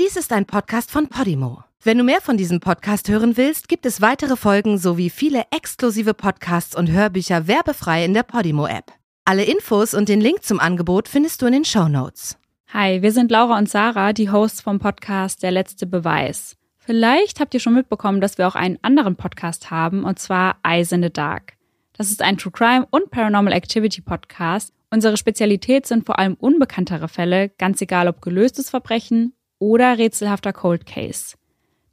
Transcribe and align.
Dies 0.00 0.16
ist 0.16 0.32
ein 0.32 0.46
Podcast 0.46 0.90
von 0.90 1.08
Podimo. 1.08 1.64
Wenn 1.82 1.98
du 1.98 2.04
mehr 2.04 2.22
von 2.22 2.38
diesem 2.38 2.60
Podcast 2.60 3.10
hören 3.10 3.36
willst, 3.36 3.68
gibt 3.68 3.84
es 3.84 4.00
weitere 4.00 4.36
Folgen 4.36 4.78
sowie 4.78 5.10
viele 5.10 5.44
exklusive 5.50 6.14
Podcasts 6.14 6.74
und 6.74 6.90
Hörbücher 6.90 7.46
werbefrei 7.46 8.02
in 8.02 8.14
der 8.14 8.22
Podimo-App. 8.22 8.90
Alle 9.26 9.44
Infos 9.44 9.92
und 9.92 10.08
den 10.08 10.22
Link 10.22 10.44
zum 10.44 10.60
Angebot 10.60 11.08
findest 11.08 11.42
du 11.42 11.46
in 11.46 11.52
den 11.52 11.66
Show 11.66 11.88
Notes. 11.88 12.38
Hi, 12.72 13.02
wir 13.02 13.12
sind 13.12 13.30
Laura 13.30 13.58
und 13.58 13.68
Sarah, 13.68 14.14
die 14.14 14.30
Hosts 14.30 14.62
vom 14.62 14.78
Podcast 14.78 15.42
Der 15.42 15.50
letzte 15.50 15.86
Beweis. 15.86 16.56
Vielleicht 16.78 17.38
habt 17.38 17.52
ihr 17.52 17.60
schon 17.60 17.74
mitbekommen, 17.74 18.22
dass 18.22 18.38
wir 18.38 18.48
auch 18.48 18.54
einen 18.54 18.78
anderen 18.80 19.16
Podcast 19.16 19.70
haben, 19.70 20.04
und 20.04 20.18
zwar 20.18 20.56
Eyes 20.66 20.92
in 20.92 21.02
the 21.02 21.12
Dark. 21.12 21.58
Das 21.92 22.10
ist 22.10 22.22
ein 22.22 22.38
True 22.38 22.52
Crime 22.52 22.86
und 22.90 23.10
Paranormal 23.10 23.52
Activity 23.52 24.00
Podcast. 24.00 24.72
Unsere 24.90 25.18
Spezialität 25.18 25.86
sind 25.86 26.06
vor 26.06 26.18
allem 26.18 26.34
unbekanntere 26.34 27.08
Fälle, 27.08 27.50
ganz 27.50 27.82
egal 27.82 28.08
ob 28.08 28.22
gelöstes 28.22 28.70
Verbrechen 28.70 29.34
oder 29.62 29.96
rätselhafter 29.96 30.52
Cold 30.52 30.86
Case. 30.86 31.36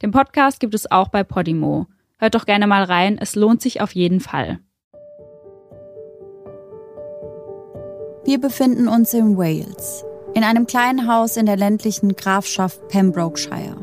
Den 0.01 0.09
Podcast 0.09 0.59
gibt 0.59 0.73
es 0.73 0.89
auch 0.89 1.09
bei 1.09 1.23
Podimo. 1.23 1.85
Hört 2.17 2.33
doch 2.33 2.47
gerne 2.47 2.65
mal 2.65 2.83
rein, 2.83 3.19
es 3.21 3.35
lohnt 3.35 3.61
sich 3.61 3.79
auf 3.79 3.93
jeden 3.93 4.21
Fall. 4.21 4.57
Wir 8.25 8.41
befinden 8.41 8.87
uns 8.87 9.13
in 9.13 9.37
Wales, 9.37 10.03
in 10.33 10.43
einem 10.43 10.65
kleinen 10.65 11.07
Haus 11.07 11.37
in 11.37 11.45
der 11.45 11.57
ländlichen 11.57 12.15
Grafschaft 12.15 12.87
Pembrokeshire. 12.87 13.77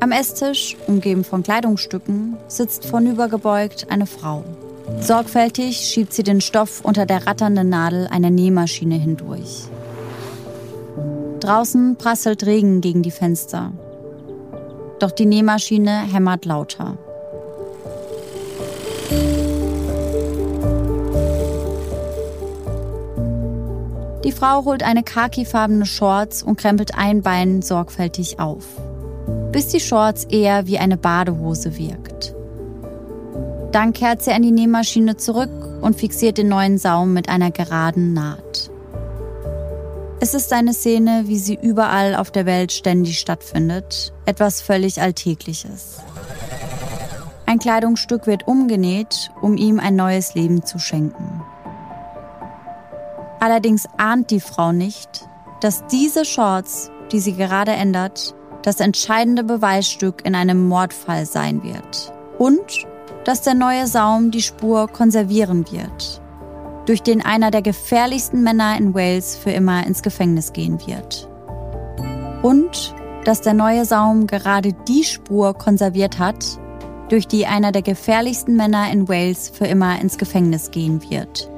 Am 0.00 0.12
Esstisch, 0.12 0.76
umgeben 0.86 1.24
von 1.24 1.42
Kleidungsstücken, 1.42 2.36
sitzt 2.48 2.84
vornübergebeugt 2.84 3.86
eine 3.88 4.06
Frau. 4.06 4.44
Sorgfältig 5.00 5.76
schiebt 5.76 6.12
sie 6.12 6.22
den 6.22 6.40
Stoff 6.40 6.80
unter 6.82 7.06
der 7.06 7.26
ratternden 7.26 7.68
Nadel 7.68 8.06
einer 8.08 8.30
Nähmaschine 8.30 8.94
hindurch. 8.96 9.64
Draußen 11.40 11.96
prasselt 11.96 12.46
Regen 12.46 12.80
gegen 12.80 13.02
die 13.02 13.10
Fenster. 13.10 13.72
Doch 15.00 15.10
die 15.10 15.26
Nähmaschine 15.26 16.02
hämmert 16.12 16.44
lauter. 16.44 16.96
Die 24.24 24.32
Frau 24.32 24.64
holt 24.64 24.84
eine 24.84 25.02
khakifarbene 25.02 25.84
Shorts 25.84 26.42
und 26.42 26.56
krempelt 26.56 26.96
ein 26.96 27.22
Bein 27.22 27.60
sorgfältig 27.62 28.38
auf 28.38 28.64
bis 29.52 29.68
die 29.68 29.80
Shorts 29.80 30.24
eher 30.24 30.66
wie 30.66 30.78
eine 30.78 30.96
Badehose 30.96 31.76
wirkt. 31.76 32.34
Dann 33.72 33.94
kehrt 33.94 34.22
sie 34.22 34.32
an 34.32 34.42
die 34.42 34.50
Nähmaschine 34.50 35.16
zurück 35.16 35.50
und 35.80 35.98
fixiert 35.98 36.36
den 36.36 36.48
neuen 36.48 36.76
Saum 36.76 37.14
mit 37.14 37.30
einer 37.30 37.50
geraden 37.50 38.12
Naht. 38.12 38.70
Es 40.20 40.34
ist 40.34 40.52
eine 40.52 40.74
Szene, 40.74 41.24
wie 41.26 41.38
sie 41.38 41.58
überall 41.60 42.14
auf 42.14 42.30
der 42.30 42.46
Welt 42.46 42.70
ständig 42.70 43.18
stattfindet, 43.18 44.12
etwas 44.26 44.60
völlig 44.60 45.00
Alltägliches. 45.00 46.00
Ein 47.46 47.58
Kleidungsstück 47.58 48.26
wird 48.26 48.46
umgenäht, 48.46 49.30
um 49.40 49.56
ihm 49.56 49.80
ein 49.80 49.96
neues 49.96 50.34
Leben 50.34 50.64
zu 50.64 50.78
schenken. 50.78 51.42
Allerdings 53.40 53.88
ahnt 53.96 54.30
die 54.30 54.40
Frau 54.40 54.70
nicht, 54.70 55.26
dass 55.60 55.86
diese 55.88 56.24
Shorts, 56.24 56.90
die 57.10 57.18
sie 57.18 57.34
gerade 57.34 57.72
ändert, 57.72 58.34
das 58.62 58.78
entscheidende 58.78 59.42
Beweisstück 59.42 60.24
in 60.24 60.34
einem 60.34 60.68
Mordfall 60.68 61.26
sein 61.26 61.64
wird. 61.64 62.12
Und 62.38 62.86
dass 63.24 63.42
der 63.42 63.54
neue 63.54 63.86
Saum 63.86 64.30
die 64.30 64.42
Spur 64.42 64.88
konservieren 64.88 65.64
wird, 65.70 66.20
durch 66.86 67.02
den 67.02 67.24
einer 67.24 67.50
der 67.50 67.62
gefährlichsten 67.62 68.42
Männer 68.42 68.76
in 68.76 68.94
Wales 68.94 69.36
für 69.36 69.50
immer 69.50 69.86
ins 69.86 70.02
Gefängnis 70.02 70.52
gehen 70.52 70.84
wird. 70.86 71.28
Und 72.42 72.94
dass 73.24 73.40
der 73.40 73.54
neue 73.54 73.84
Saum 73.84 74.26
gerade 74.26 74.72
die 74.88 75.04
Spur 75.04 75.54
konserviert 75.54 76.18
hat, 76.18 76.44
durch 77.08 77.28
die 77.28 77.46
einer 77.46 77.70
der 77.70 77.82
gefährlichsten 77.82 78.56
Männer 78.56 78.90
in 78.90 79.08
Wales 79.08 79.50
für 79.50 79.66
immer 79.66 80.00
ins 80.00 80.18
Gefängnis 80.18 80.70
gehen 80.70 81.00
wird. 81.08 81.48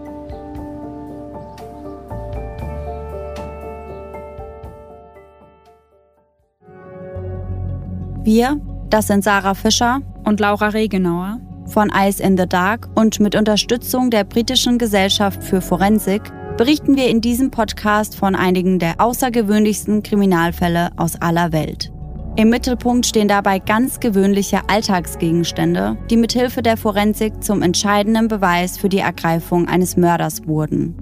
Wir, 8.25 8.61
das 8.91 9.07
sind 9.07 9.23
Sarah 9.23 9.55
Fischer 9.55 10.01
und 10.25 10.41
Laura 10.41 10.69
Regenauer 10.69 11.41
von 11.67 11.91
Eyes 11.91 12.21
in 12.21 12.37
the 12.37 12.47
Dark 12.47 12.89
und 12.95 13.21
mit 13.21 13.37
Unterstützung 13.37 14.11
der 14.11 14.25
britischen 14.25 14.79
Gesellschaft 14.79 15.43
für 15.43 15.61
Forensik 15.61 16.23
berichten 16.57 16.97
wir 16.97 17.09
in 17.09 17.21
diesem 17.21 17.51
Podcast 17.51 18.17
von 18.17 18.35
einigen 18.35 18.79
der 18.79 19.01
außergewöhnlichsten 19.01 20.03
Kriminalfälle 20.03 20.91
aus 20.97 21.21
aller 21.21 21.53
Welt. 21.53 21.91
Im 22.37 22.51
Mittelpunkt 22.51 23.07
stehen 23.07 23.29
dabei 23.29 23.61
ganz 23.61 24.01
gewöhnliche 24.01 24.69
Alltagsgegenstände, 24.69 25.97
die 26.11 26.17
mithilfe 26.17 26.63
der 26.63 26.77
Forensik 26.77 27.45
zum 27.45 27.63
entscheidenden 27.63 28.29
Beweis 28.29 28.77
für 28.77 28.89
die 28.89 28.99
Ergreifung 28.99 29.69
eines 29.69 29.97
Mörders 29.97 30.47
wurden. 30.47 30.97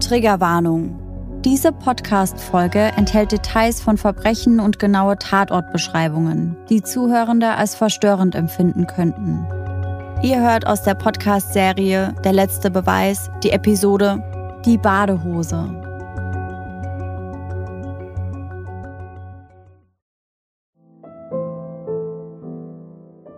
Triggerwarnung. 0.00 1.07
Diese 1.44 1.70
Podcast-Folge 1.70 2.80
enthält 2.96 3.30
Details 3.30 3.80
von 3.80 3.96
Verbrechen 3.96 4.58
und 4.58 4.80
genaue 4.80 5.16
Tatortbeschreibungen, 5.16 6.56
die 6.68 6.82
Zuhörende 6.82 7.50
als 7.50 7.76
verstörend 7.76 8.34
empfinden 8.34 8.88
könnten. 8.88 9.46
Ihr 10.20 10.40
hört 10.40 10.66
aus 10.66 10.82
der 10.82 10.96
Podcast-Serie 10.96 12.16
Der 12.24 12.32
letzte 12.32 12.72
Beweis 12.72 13.30
die 13.44 13.50
Episode 13.50 14.60
Die 14.66 14.78
Badehose. 14.78 15.80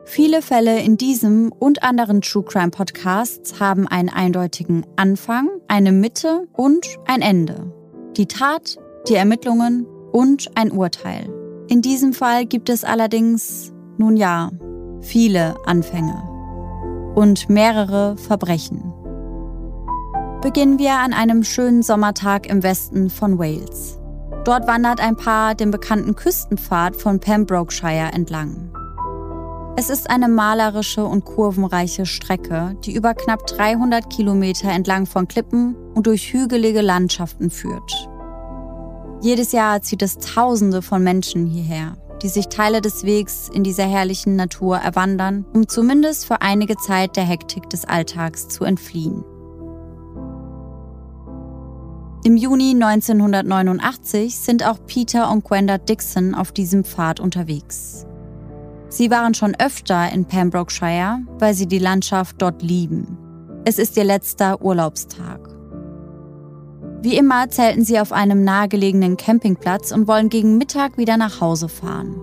Viele 0.07 0.41
Fälle 0.41 0.81
in 0.81 0.97
diesem 0.97 1.53
und 1.53 1.83
anderen 1.83 2.23
True 2.23 2.45
Crime 2.45 2.71
Podcasts 2.71 3.61
haben 3.61 3.87
einen 3.87 4.09
eindeutigen 4.09 4.87
Anfang, 4.97 5.51
eine 5.69 5.93
Mitte 5.93 6.49
und 6.55 6.87
ein 7.07 7.21
Ende 7.21 7.75
die 8.21 8.27
Tat, 8.27 8.77
die 9.09 9.15
Ermittlungen 9.15 9.87
und 10.13 10.51
ein 10.55 10.73
Urteil. 10.73 11.33
In 11.69 11.81
diesem 11.81 12.13
Fall 12.13 12.45
gibt 12.45 12.69
es 12.69 12.85
allerdings, 12.85 13.73
nun 13.97 14.15
ja, 14.15 14.51
viele 15.01 15.57
Anfänge 15.65 16.23
und 17.15 17.49
mehrere 17.49 18.19
Verbrechen. 18.19 18.93
Beginnen 20.43 20.79
wir 20.79 20.99
an 20.99 21.15
einem 21.15 21.45
schönen 21.45 21.83
Sommertag 21.83 22.47
im 22.47 22.63
Westen 22.63 23.09
von 23.09 23.39
Wales. 23.39 23.99
Dort 24.45 24.67
wandert 24.67 25.01
ein 25.01 25.17
Paar 25.17 25.55
den 25.55 25.71
bekannten 25.71 26.15
Küstenpfad 26.15 26.97
von 26.97 27.21
Pembrokeshire 27.21 28.13
entlang. 28.13 28.71
Es 29.77 29.89
ist 29.89 30.11
eine 30.11 30.29
malerische 30.29 31.07
und 31.07 31.25
kurvenreiche 31.25 32.05
Strecke, 32.05 32.77
die 32.85 32.93
über 32.93 33.15
knapp 33.15 33.47
300 33.47 34.11
Kilometer 34.11 34.71
entlang 34.71 35.07
von 35.07 35.27
Klippen 35.27 35.75
und 35.95 36.07
durch 36.07 36.35
hügelige 36.35 36.83
Landschaften 36.83 37.49
führt. 37.49 38.10
Jedes 39.23 39.53
Jahr 39.53 39.83
zieht 39.83 40.01
es 40.01 40.17
Tausende 40.17 40.81
von 40.81 41.03
Menschen 41.05 41.47
hierher, 41.47 41.99
die 42.23 42.29
sich 42.29 42.49
Teile 42.49 42.81
des 42.81 43.05
Wegs 43.05 43.51
in 43.53 43.63
dieser 43.63 43.85
herrlichen 43.85 44.35
Natur 44.35 44.79
erwandern, 44.79 45.45
um 45.53 45.69
zumindest 45.69 46.25
für 46.25 46.41
einige 46.41 46.77
Zeit 46.77 47.17
der 47.17 47.25
Hektik 47.25 47.69
des 47.69 47.85
Alltags 47.85 48.49
zu 48.49 48.65
entfliehen. 48.65 49.23
Im 52.25 52.37
Juni 52.37 52.73
1989 52.75 54.37
sind 54.37 54.67
auch 54.67 54.79
Peter 54.87 55.31
und 55.31 55.45
Gwenda 55.45 55.77
Dixon 55.77 56.35
auf 56.35 56.53
diesem 56.53 56.85
Pfad 56.85 57.21
unterwegs. 57.21 58.07
Sie 58.89 59.11
waren 59.11 59.35
schon 59.35 59.55
öfter 59.59 60.11
in 60.13 60.25
Pembrokeshire, 60.25 61.21
weil 61.39 61.55
sie 61.55 61.67
die 61.67 61.79
Landschaft 61.79 62.37
dort 62.39 62.63
lieben. 62.63 63.19
Es 63.65 63.79
ist 63.79 63.97
ihr 63.97 64.05
letzter 64.05 64.63
Urlaubstag. 64.63 65.50
Wie 67.03 67.17
immer 67.17 67.49
zelten 67.49 67.83
sie 67.83 67.99
auf 67.99 68.13
einem 68.13 68.45
nahegelegenen 68.45 69.17
Campingplatz 69.17 69.91
und 69.91 70.07
wollen 70.07 70.29
gegen 70.29 70.59
Mittag 70.59 70.99
wieder 70.99 71.17
nach 71.17 71.41
Hause 71.41 71.71
fahren. 71.71 72.21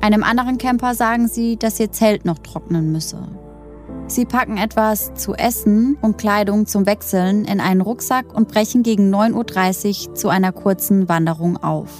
Einem 0.00 0.22
anderen 0.22 0.58
Camper 0.58 0.94
sagen 0.94 1.26
sie, 1.26 1.56
dass 1.56 1.80
ihr 1.80 1.90
Zelt 1.90 2.24
noch 2.24 2.38
trocknen 2.38 2.92
müsse. 2.92 3.26
Sie 4.06 4.24
packen 4.24 4.56
etwas 4.56 5.12
zu 5.14 5.34
essen 5.34 5.98
und 6.00 6.18
Kleidung 6.18 6.66
zum 6.66 6.86
Wechseln 6.86 7.44
in 7.44 7.60
einen 7.60 7.80
Rucksack 7.80 8.32
und 8.32 8.46
brechen 8.46 8.84
gegen 8.84 9.12
9.30 9.12 10.10
Uhr 10.10 10.14
zu 10.14 10.28
einer 10.28 10.52
kurzen 10.52 11.08
Wanderung 11.08 11.56
auf. 11.56 11.90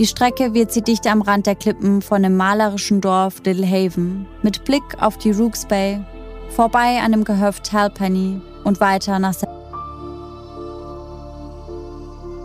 Die 0.00 0.06
Strecke 0.06 0.54
wird 0.54 0.72
sie 0.72 0.82
dicht 0.82 1.06
am 1.06 1.22
Rand 1.22 1.46
der 1.46 1.54
Klippen 1.54 2.02
von 2.02 2.24
dem 2.24 2.36
malerischen 2.36 3.00
Dorf 3.00 3.40
Little 3.44 3.68
Haven 3.68 4.26
mit 4.42 4.64
Blick 4.64 4.82
auf 5.00 5.18
die 5.18 5.30
Rooks 5.30 5.66
Bay, 5.66 6.00
vorbei 6.50 6.98
an 7.00 7.12
dem 7.12 7.22
Gehöft 7.22 7.72
Halpenny 7.72 8.40
und 8.64 8.80
weiter 8.80 9.20
nach 9.20 9.34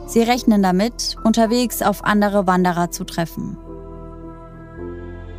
Sie 0.10 0.24
rechnen 0.24 0.64
damit, 0.64 1.18
unterwegs 1.24 1.84
auf 1.84 2.04
andere 2.04 2.48
Wanderer 2.48 2.90
zu 2.90 3.04
treffen. 3.04 3.58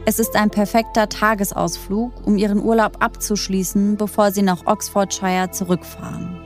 Es 0.06 0.20
ist 0.20 0.37
ein 0.37 0.50
perfekter 0.50 1.08
Tagesausflug, 1.08 2.12
um 2.25 2.37
ihren 2.37 2.62
Urlaub 2.62 2.99
abzuschließen, 3.00 3.96
bevor 3.96 4.31
sie 4.31 4.43
nach 4.43 4.67
Oxfordshire 4.67 5.50
zurückfahren. 5.50 6.40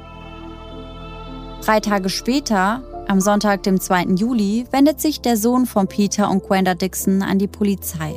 Drei 1.61 1.81
Tage 1.81 2.09
später, 2.09 2.83
am 3.09 3.21
Sonntag, 3.21 3.63
dem 3.63 3.79
2. 3.79 4.15
Juli, 4.17 4.67
wendet 4.71 5.03
sich 5.03 5.21
der 5.21 5.37
Sohn 5.37 5.67
von 5.67 5.87
Peter 5.87 6.31
und 6.31 6.43
Gwenda 6.45 6.75
Dixon 6.75 7.21
an 7.23 7.39
die 7.39 7.47
Polizei. 7.47 8.17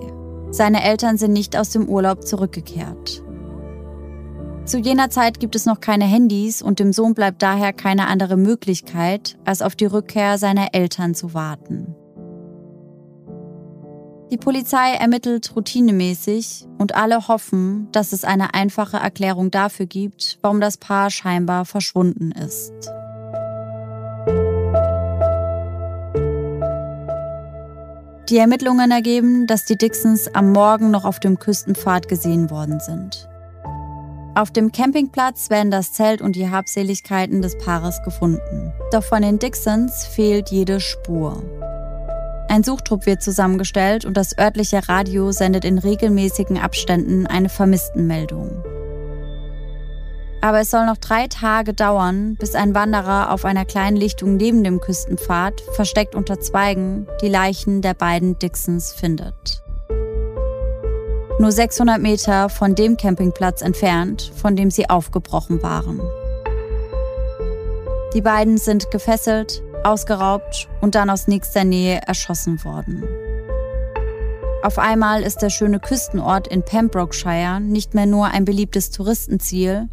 Seine 0.52 0.84
Eltern 0.84 1.18
sind 1.18 1.34
nicht 1.34 1.58
aus 1.58 1.72
dem 1.72 1.90
Urlaub 1.90 2.26
zurückgekehrt. 2.26 3.24
Zu 4.68 4.80
jener 4.80 5.10
Zeit 5.10 5.40
gibt 5.40 5.56
es 5.56 5.66
noch 5.66 5.80
keine 5.80 6.04
Handys 6.04 6.62
und 6.62 6.80
dem 6.80 6.92
Sohn 6.92 7.14
bleibt 7.14 7.42
daher 7.42 7.72
keine 7.72 8.08
andere 8.08 8.36
Möglichkeit, 8.36 9.38
als 9.46 9.62
auf 9.62 9.78
die 9.78 9.86
Rückkehr 9.86 10.38
seiner 10.38 10.74
Eltern 10.74 11.16
zu 11.16 11.34
warten. 11.34 11.96
Die 14.30 14.36
Polizei 14.36 14.92
ermittelt 14.96 15.56
routinemäßig 15.56 16.66
und 16.80 16.96
alle 16.96 17.30
hoffen, 17.30 17.88
dass 17.94 18.12
es 18.12 18.26
eine 18.26 18.54
einfache 18.56 18.98
Erklärung 18.98 19.52
dafür 19.52 19.86
gibt, 19.86 20.38
warum 20.42 20.60
das 20.60 20.76
Paar 20.76 21.12
scheinbar 21.12 21.64
verschwunden 21.64 22.34
ist. 22.34 22.74
Die 28.28 28.38
Ermittlungen 28.38 28.92
ergeben, 28.92 29.48
dass 29.48 29.64
die 29.64 29.78
Dixons 29.78 30.28
am 30.36 30.52
Morgen 30.52 30.92
noch 30.92 31.06
auf 31.06 31.22
dem 31.22 31.40
Küstenpfad 31.40 32.10
gesehen 32.10 32.50
worden 32.50 32.82
sind. 32.82 33.30
Auf 34.38 34.52
dem 34.52 34.72
Campingplatz 34.72 35.50
werden 35.50 35.72
das 35.72 35.94
Zelt 35.94 36.22
und 36.22 36.36
die 36.36 36.48
Habseligkeiten 36.48 37.42
des 37.42 37.58
Paares 37.58 38.04
gefunden. 38.04 38.72
Doch 38.92 39.04
von 39.04 39.24
den 39.24 39.40
Dixons 39.40 40.06
fehlt 40.06 40.52
jede 40.52 40.80
Spur. 40.80 41.42
Ein 42.48 42.64
Suchtrupp 42.64 43.08
wird 43.08 43.24
zusammengestellt 43.24 44.06
und 44.06 44.16
das 44.16 44.38
örtliche 44.38 44.88
Radio 44.88 45.32
sendet 45.32 45.66
in 45.66 45.80
regelmäßigen 45.80 46.60
Abständen 46.60 47.26
eine 47.26 47.50
Vermisstenmeldung. 47.50 48.64
Aber 50.42 50.60
es 50.60 50.70
soll 50.70 50.86
noch 50.86 50.98
drei 50.98 51.26
Tage 51.26 51.74
dauern, 51.74 52.36
bis 52.36 52.54
ein 52.54 52.76
Wanderer 52.76 53.32
auf 53.32 53.44
einer 53.44 53.66
kleinen 53.66 53.98
Lichtung 53.98 54.38
neben 54.38 54.64
dem 54.64 54.80
Küstenpfad, 54.80 55.62
versteckt 55.74 56.14
unter 56.14 56.40
Zweigen, 56.40 57.08
die 57.24 57.30
Leichen 57.30 57.82
der 57.82 57.96
beiden 57.96 58.38
Dixons 58.38 58.94
findet 58.94 59.64
nur 61.40 61.52
600 61.52 62.02
Meter 62.02 62.50
von 62.50 62.76
dem 62.76 62.98
Campingplatz 62.98 63.62
entfernt, 63.62 64.32
von 64.36 64.56
dem 64.56 64.72
sie 64.72 64.90
aufgebrochen 64.90 65.62
waren. 65.62 66.02
Die 68.14 68.22
beiden 68.22 68.58
sind 68.58 68.90
gefesselt, 68.90 69.62
ausgeraubt 69.84 70.68
und 70.82 70.96
dann 70.96 71.10
aus 71.10 71.28
nächster 71.28 71.64
Nähe 71.64 72.02
erschossen 72.06 72.64
worden. 72.64 73.04
Auf 74.64 74.80
einmal 74.80 75.22
ist 75.22 75.38
der 75.38 75.50
schöne 75.50 75.80
Küstenort 75.80 76.48
in 76.48 76.64
Pembrokeshire 76.64 77.62
nicht 77.62 77.94
mehr 77.94 78.08
nur 78.08 78.26
ein 78.28 78.44
beliebtes 78.44 78.90
Touristenziel, 78.90 79.88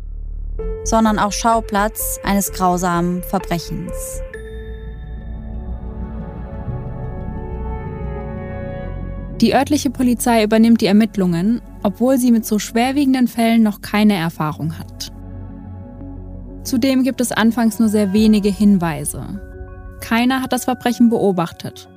sondern 0.85 1.19
auch 1.19 1.33
Schauplatz 1.33 2.19
eines 2.25 2.53
grausamen 2.53 3.23
Verbrechens. 3.23 4.23
Die 9.45 9.55
örtliche 9.55 9.91
Polizei 9.91 10.43
übernimmt 10.43 10.81
die 10.81 10.87
Ermittlungen, 10.87 11.61
obwohl 11.83 12.17
sie 12.17 12.33
mit 12.33 12.47
so 12.47 12.59
schwerwiegenden 12.59 13.29
Fällen 13.29 13.63
noch 13.63 13.83
keine 13.83 14.15
Erfahrung 14.15 14.79
hat. 14.79 15.13
Zudem 16.63 17.03
gibt 17.03 17.21
es 17.21 17.31
anfangs 17.31 17.79
nur 17.79 17.91
sehr 17.91 18.15
wenige 18.15 18.49
Hinweise. 18.49 19.39
Keiner 20.01 20.41
hat 20.41 20.55
das 20.55 20.65
Verbrechen 20.65 21.11
beobachtet. 21.11 21.91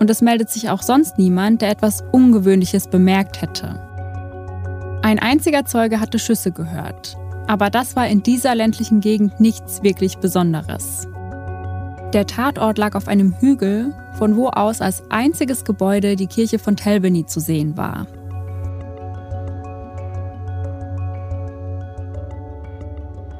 Und 0.00 0.10
es 0.10 0.20
meldet 0.20 0.50
sich 0.50 0.68
auch 0.68 0.82
sonst 0.82 1.16
niemand, 1.16 1.62
der 1.62 1.70
etwas 1.70 2.02
Ungewöhnliches 2.10 2.88
bemerkt 2.88 3.40
hätte. 3.40 3.80
Ein 5.02 5.20
einziger 5.20 5.64
Zeuge 5.66 6.00
hatte 6.00 6.18
Schüsse 6.18 6.50
gehört, 6.50 7.16
aber 7.46 7.70
das 7.70 7.94
war 7.94 8.08
in 8.08 8.24
dieser 8.24 8.56
ländlichen 8.56 9.00
Gegend 9.00 9.38
nichts 9.38 9.84
wirklich 9.84 10.18
Besonderes. 10.18 11.06
Der 12.14 12.28
Tatort 12.28 12.78
lag 12.78 12.94
auf 12.94 13.08
einem 13.08 13.34
Hügel, 13.40 13.92
von 14.18 14.36
wo 14.36 14.46
aus 14.46 14.80
als 14.80 15.02
einziges 15.10 15.64
Gebäude 15.64 16.14
die 16.14 16.28
Kirche 16.28 16.60
von 16.60 16.76
Telbany 16.76 17.26
zu 17.26 17.40
sehen 17.40 17.76
war. 17.76 18.06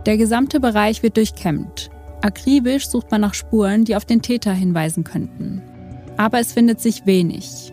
Der 0.07 0.17
gesamte 0.17 0.59
Bereich 0.59 1.05
wird 1.05 1.17
durchkämmt. 1.17 1.89
Akribisch 2.21 2.89
sucht 2.89 3.13
man 3.13 3.21
nach 3.21 3.35
Spuren, 3.35 3.85
die 3.85 3.95
auf 3.95 4.05
den 4.05 4.23
Täter 4.23 4.53
hinweisen 4.53 5.05
könnten. 5.05 5.63
Aber 6.17 6.41
es 6.41 6.53
findet 6.53 6.81
sich 6.81 7.07
wenig. 7.07 7.73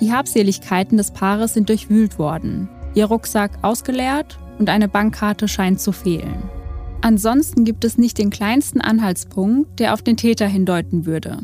Die 0.00 0.12
Habseligkeiten 0.12 0.96
des 0.96 1.10
Paares 1.10 1.52
sind 1.52 1.68
durchwühlt 1.68 2.18
worden, 2.18 2.70
ihr 2.94 3.04
Rucksack 3.04 3.58
ausgeleert 3.60 4.38
und 4.58 4.70
eine 4.70 4.88
Bankkarte 4.88 5.46
scheint 5.46 5.78
zu 5.78 5.92
fehlen. 5.92 6.61
Ansonsten 7.02 7.64
gibt 7.64 7.84
es 7.84 7.98
nicht 7.98 8.16
den 8.16 8.30
kleinsten 8.30 8.80
Anhaltspunkt, 8.80 9.80
der 9.80 9.92
auf 9.92 10.02
den 10.02 10.16
Täter 10.16 10.46
hindeuten 10.46 11.04
würde. 11.04 11.38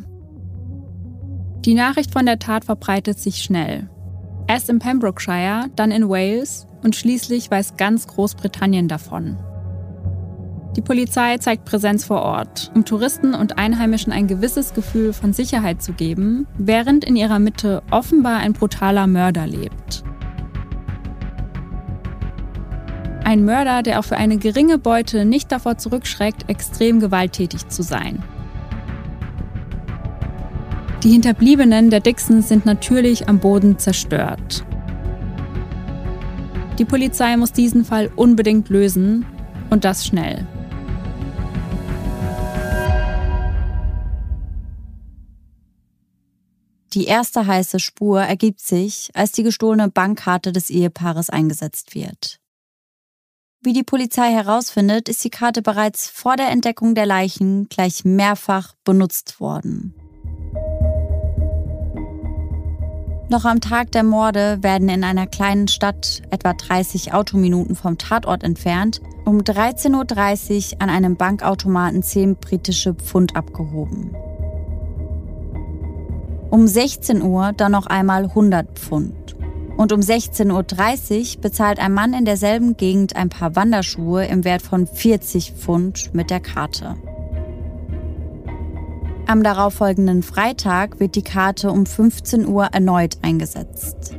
Die 1.64 1.74
Nachricht 1.74 2.12
von 2.12 2.24
der 2.24 2.38
Tat 2.38 2.64
verbreitet 2.64 3.18
sich 3.18 3.42
schnell. 3.42 3.90
Erst 4.46 4.70
in 4.70 4.78
Pembrokeshire, 4.78 5.66
dann 5.74 5.90
in 5.90 6.08
Wales 6.08 6.68
und 6.84 6.94
schließlich 6.94 7.50
weiß 7.50 7.76
ganz 7.76 8.06
Großbritannien 8.06 8.86
davon. 8.86 9.36
Die 10.76 10.80
Polizei 10.80 11.38
zeigt 11.38 11.64
Präsenz 11.64 12.04
vor 12.04 12.22
Ort, 12.22 12.70
um 12.74 12.84
Touristen 12.84 13.34
und 13.34 13.58
Einheimischen 13.58 14.12
ein 14.12 14.28
gewisses 14.28 14.74
Gefühl 14.74 15.12
von 15.12 15.32
Sicherheit 15.32 15.82
zu 15.82 15.92
geben, 15.92 16.46
während 16.56 17.04
in 17.04 17.16
ihrer 17.16 17.40
Mitte 17.40 17.82
offenbar 17.90 18.38
ein 18.38 18.52
brutaler 18.52 19.08
Mörder 19.08 19.48
lebt. 19.48 20.04
Ein 23.28 23.44
Mörder, 23.44 23.82
der 23.82 24.00
auch 24.00 24.06
für 24.06 24.16
eine 24.16 24.38
geringe 24.38 24.78
Beute 24.78 25.26
nicht 25.26 25.52
davor 25.52 25.76
zurückschreckt, 25.76 26.48
extrem 26.48 26.98
gewalttätig 26.98 27.68
zu 27.68 27.82
sein. 27.82 28.22
Die 31.02 31.10
Hinterbliebenen 31.10 31.90
der 31.90 32.00
Dixons 32.00 32.48
sind 32.48 32.64
natürlich 32.64 33.28
am 33.28 33.38
Boden 33.38 33.78
zerstört. 33.78 34.64
Die 36.78 36.86
Polizei 36.86 37.36
muss 37.36 37.52
diesen 37.52 37.84
Fall 37.84 38.10
unbedingt 38.16 38.70
lösen 38.70 39.26
und 39.68 39.84
das 39.84 40.06
schnell. 40.06 40.46
Die 46.94 47.04
erste 47.04 47.46
heiße 47.46 47.78
Spur 47.78 48.22
ergibt 48.22 48.60
sich, 48.60 49.10
als 49.12 49.32
die 49.32 49.42
gestohlene 49.42 49.90
Bankkarte 49.90 50.50
des 50.50 50.70
Ehepaares 50.70 51.28
eingesetzt 51.28 51.94
wird. 51.94 52.40
Wie 53.60 53.72
die 53.72 53.82
Polizei 53.82 54.30
herausfindet, 54.30 55.08
ist 55.08 55.24
die 55.24 55.30
Karte 55.30 55.62
bereits 55.62 56.08
vor 56.08 56.36
der 56.36 56.48
Entdeckung 56.50 56.94
der 56.94 57.06
Leichen 57.06 57.68
gleich 57.68 58.04
mehrfach 58.04 58.74
benutzt 58.84 59.40
worden. 59.40 59.94
Noch 63.28 63.44
am 63.44 63.60
Tag 63.60 63.90
der 63.90 64.04
Morde 64.04 64.62
werden 64.62 64.88
in 64.88 65.02
einer 65.02 65.26
kleinen 65.26 65.66
Stadt, 65.66 66.22
etwa 66.30 66.54
30 66.54 67.12
Autominuten 67.12 67.74
vom 67.74 67.98
Tatort 67.98 68.44
entfernt, 68.44 69.00
um 69.24 69.38
13.30 69.40 70.74
Uhr 70.74 70.82
an 70.82 70.88
einem 70.88 71.16
Bankautomaten 71.16 72.04
10 72.04 72.36
britische 72.36 72.94
Pfund 72.94 73.34
abgehoben. 73.34 74.14
Um 76.50 76.68
16 76.68 77.22
Uhr 77.22 77.52
dann 77.56 77.72
noch 77.72 77.86
einmal 77.86 78.22
100 78.26 78.78
Pfund. 78.78 79.27
Und 79.78 79.92
um 79.92 80.00
16.30 80.00 81.36
Uhr 81.36 81.40
bezahlt 81.40 81.78
ein 81.78 81.94
Mann 81.94 82.12
in 82.12 82.24
derselben 82.24 82.76
Gegend 82.76 83.14
ein 83.14 83.28
paar 83.28 83.54
Wanderschuhe 83.54 84.26
im 84.26 84.44
Wert 84.44 84.60
von 84.60 84.88
40 84.88 85.52
Pfund 85.52 86.12
mit 86.12 86.30
der 86.30 86.40
Karte. 86.40 86.96
Am 89.26 89.44
darauffolgenden 89.44 90.24
Freitag 90.24 90.98
wird 90.98 91.14
die 91.14 91.22
Karte 91.22 91.70
um 91.70 91.86
15 91.86 92.48
Uhr 92.48 92.64
erneut 92.64 93.18
eingesetzt. 93.22 94.16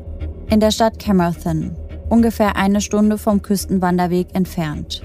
In 0.50 0.62
der 0.62 0.72
Stadt 0.72 0.98
Camerton, 0.98 1.76
ungefähr 2.08 2.56
eine 2.56 2.80
Stunde 2.80 3.18
vom 3.18 3.42
Küstenwanderweg 3.42 4.28
entfernt. 4.34 5.04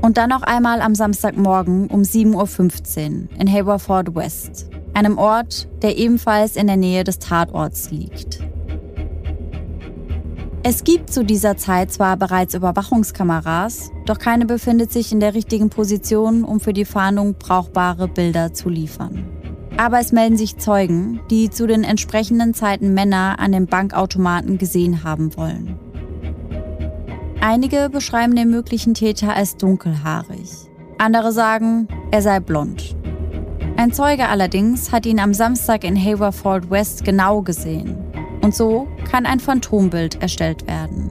Und 0.00 0.16
dann 0.16 0.30
noch 0.30 0.42
einmal 0.42 0.80
am 0.80 0.94
Samstagmorgen 0.94 1.88
um 1.88 2.00
7.15 2.00 2.34
Uhr 2.34 3.28
in 3.38 3.52
Haverford 3.52 4.14
West, 4.14 4.70
einem 4.94 5.18
Ort, 5.18 5.68
der 5.82 5.98
ebenfalls 5.98 6.56
in 6.56 6.66
der 6.66 6.78
Nähe 6.78 7.04
des 7.04 7.18
Tatorts 7.18 7.90
liegt. 7.90 8.41
Es 10.64 10.84
gibt 10.84 11.12
zu 11.12 11.24
dieser 11.24 11.56
Zeit 11.56 11.90
zwar 11.90 12.16
bereits 12.16 12.54
Überwachungskameras, 12.54 13.90
doch 14.06 14.20
keine 14.20 14.46
befindet 14.46 14.92
sich 14.92 15.10
in 15.10 15.18
der 15.18 15.34
richtigen 15.34 15.70
Position, 15.70 16.44
um 16.44 16.60
für 16.60 16.72
die 16.72 16.84
Fahndung 16.84 17.34
brauchbare 17.34 18.06
Bilder 18.06 18.52
zu 18.52 18.68
liefern. 18.68 19.24
Aber 19.76 19.98
es 19.98 20.12
melden 20.12 20.36
sich 20.36 20.58
Zeugen, 20.58 21.20
die 21.30 21.50
zu 21.50 21.66
den 21.66 21.82
entsprechenden 21.82 22.54
Zeiten 22.54 22.94
Männer 22.94 23.40
an 23.40 23.50
den 23.50 23.66
Bankautomaten 23.66 24.56
gesehen 24.56 25.02
haben 25.02 25.36
wollen. 25.36 25.80
Einige 27.40 27.90
beschreiben 27.90 28.36
den 28.36 28.50
möglichen 28.50 28.94
Täter 28.94 29.34
als 29.34 29.56
dunkelhaarig. 29.56 30.48
Andere 30.96 31.32
sagen, 31.32 31.88
er 32.12 32.22
sei 32.22 32.38
blond. 32.38 32.94
Ein 33.76 33.92
Zeuge 33.92 34.28
allerdings 34.28 34.92
hat 34.92 35.06
ihn 35.06 35.18
am 35.18 35.34
Samstag 35.34 35.82
in 35.82 35.96
Haverford 35.96 36.70
West 36.70 37.04
genau 37.04 37.42
gesehen 37.42 38.11
und 38.42 38.54
so 38.54 38.86
kann 39.10 39.26
ein 39.26 39.40
Phantombild 39.40 40.20
erstellt 40.20 40.66
werden. 40.66 41.10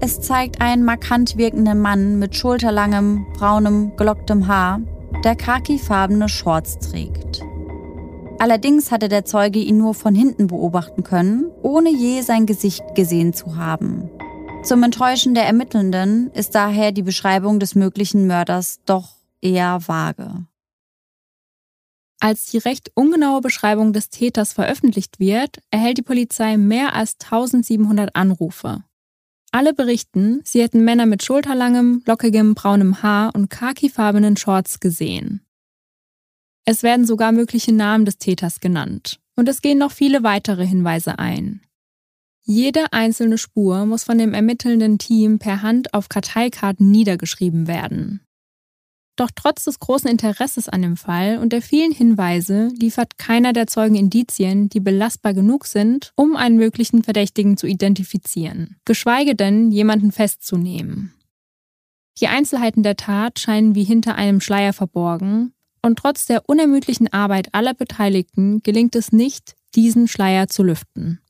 Es 0.00 0.20
zeigt 0.20 0.60
einen 0.60 0.84
markant 0.84 1.38
wirkenden 1.38 1.80
Mann 1.80 2.18
mit 2.18 2.36
schulterlangem, 2.36 3.26
braunem, 3.38 3.96
gelocktem 3.96 4.46
Haar, 4.46 4.80
der 5.24 5.36
khakifarbene 5.36 6.28
Shorts 6.28 6.78
trägt. 6.78 7.42
Allerdings 8.38 8.90
hatte 8.90 9.08
der 9.08 9.24
Zeuge 9.24 9.60
ihn 9.60 9.78
nur 9.78 9.94
von 9.94 10.14
hinten 10.14 10.48
beobachten 10.48 11.04
können, 11.04 11.46
ohne 11.62 11.90
je 11.90 12.20
sein 12.20 12.44
Gesicht 12.44 12.82
gesehen 12.94 13.32
zu 13.32 13.56
haben. 13.56 14.10
Zum 14.62 14.82
Enttäuschen 14.82 15.34
der 15.34 15.46
Ermittelnden 15.46 16.30
ist 16.34 16.54
daher 16.54 16.92
die 16.92 17.02
Beschreibung 17.02 17.60
des 17.60 17.74
möglichen 17.74 18.26
Mörders 18.26 18.80
doch 18.84 19.10
eher 19.40 19.78
vage. 19.86 20.46
Als 22.24 22.46
die 22.46 22.56
recht 22.56 22.90
ungenaue 22.94 23.42
Beschreibung 23.42 23.92
des 23.92 24.08
Täters 24.08 24.54
veröffentlicht 24.54 25.20
wird, 25.20 25.58
erhält 25.70 25.98
die 25.98 26.02
Polizei 26.02 26.56
mehr 26.56 26.94
als 26.94 27.16
1700 27.22 28.16
Anrufe. 28.16 28.82
Alle 29.52 29.74
berichten, 29.74 30.40
sie 30.42 30.62
hätten 30.62 30.86
Männer 30.86 31.04
mit 31.04 31.22
schulterlangem, 31.22 32.02
lockigem, 32.06 32.54
braunem 32.54 33.02
Haar 33.02 33.34
und 33.34 33.50
khakifarbenen 33.50 34.38
Shorts 34.38 34.80
gesehen. 34.80 35.42
Es 36.64 36.82
werden 36.82 37.04
sogar 37.04 37.30
mögliche 37.30 37.74
Namen 37.74 38.06
des 38.06 38.16
Täters 38.16 38.58
genannt. 38.60 39.20
Und 39.36 39.46
es 39.46 39.60
gehen 39.60 39.76
noch 39.76 39.92
viele 39.92 40.22
weitere 40.22 40.66
Hinweise 40.66 41.18
ein. 41.18 41.60
Jede 42.40 42.90
einzelne 42.94 43.36
Spur 43.36 43.84
muss 43.84 44.02
von 44.02 44.16
dem 44.16 44.32
ermittelnden 44.32 44.96
Team 44.96 45.38
per 45.38 45.60
Hand 45.60 45.92
auf 45.92 46.08
Karteikarten 46.08 46.90
niedergeschrieben 46.90 47.66
werden. 47.66 48.23
Doch 49.16 49.30
trotz 49.34 49.64
des 49.64 49.78
großen 49.78 50.10
Interesses 50.10 50.68
an 50.68 50.82
dem 50.82 50.96
Fall 50.96 51.38
und 51.38 51.52
der 51.52 51.62
vielen 51.62 51.92
Hinweise 51.92 52.68
liefert 52.78 53.16
keiner 53.16 53.52
der 53.52 53.68
Zeugen 53.68 53.94
Indizien, 53.94 54.68
die 54.68 54.80
belastbar 54.80 55.34
genug 55.34 55.66
sind, 55.66 56.12
um 56.16 56.34
einen 56.34 56.56
möglichen 56.56 57.04
Verdächtigen 57.04 57.56
zu 57.56 57.66
identifizieren, 57.68 58.76
geschweige 58.84 59.36
denn 59.36 59.70
jemanden 59.70 60.10
festzunehmen. 60.10 61.14
Die 62.20 62.28
Einzelheiten 62.28 62.82
der 62.82 62.96
Tat 62.96 63.38
scheinen 63.38 63.74
wie 63.74 63.84
hinter 63.84 64.16
einem 64.16 64.40
Schleier 64.40 64.72
verborgen, 64.72 65.52
und 65.82 65.98
trotz 65.98 66.24
der 66.24 66.48
unermüdlichen 66.48 67.12
Arbeit 67.12 67.52
aller 67.52 67.74
Beteiligten 67.74 68.62
gelingt 68.62 68.96
es 68.96 69.12
nicht, 69.12 69.54
diesen 69.74 70.08
Schleier 70.08 70.48
zu 70.48 70.62
lüften. 70.62 71.20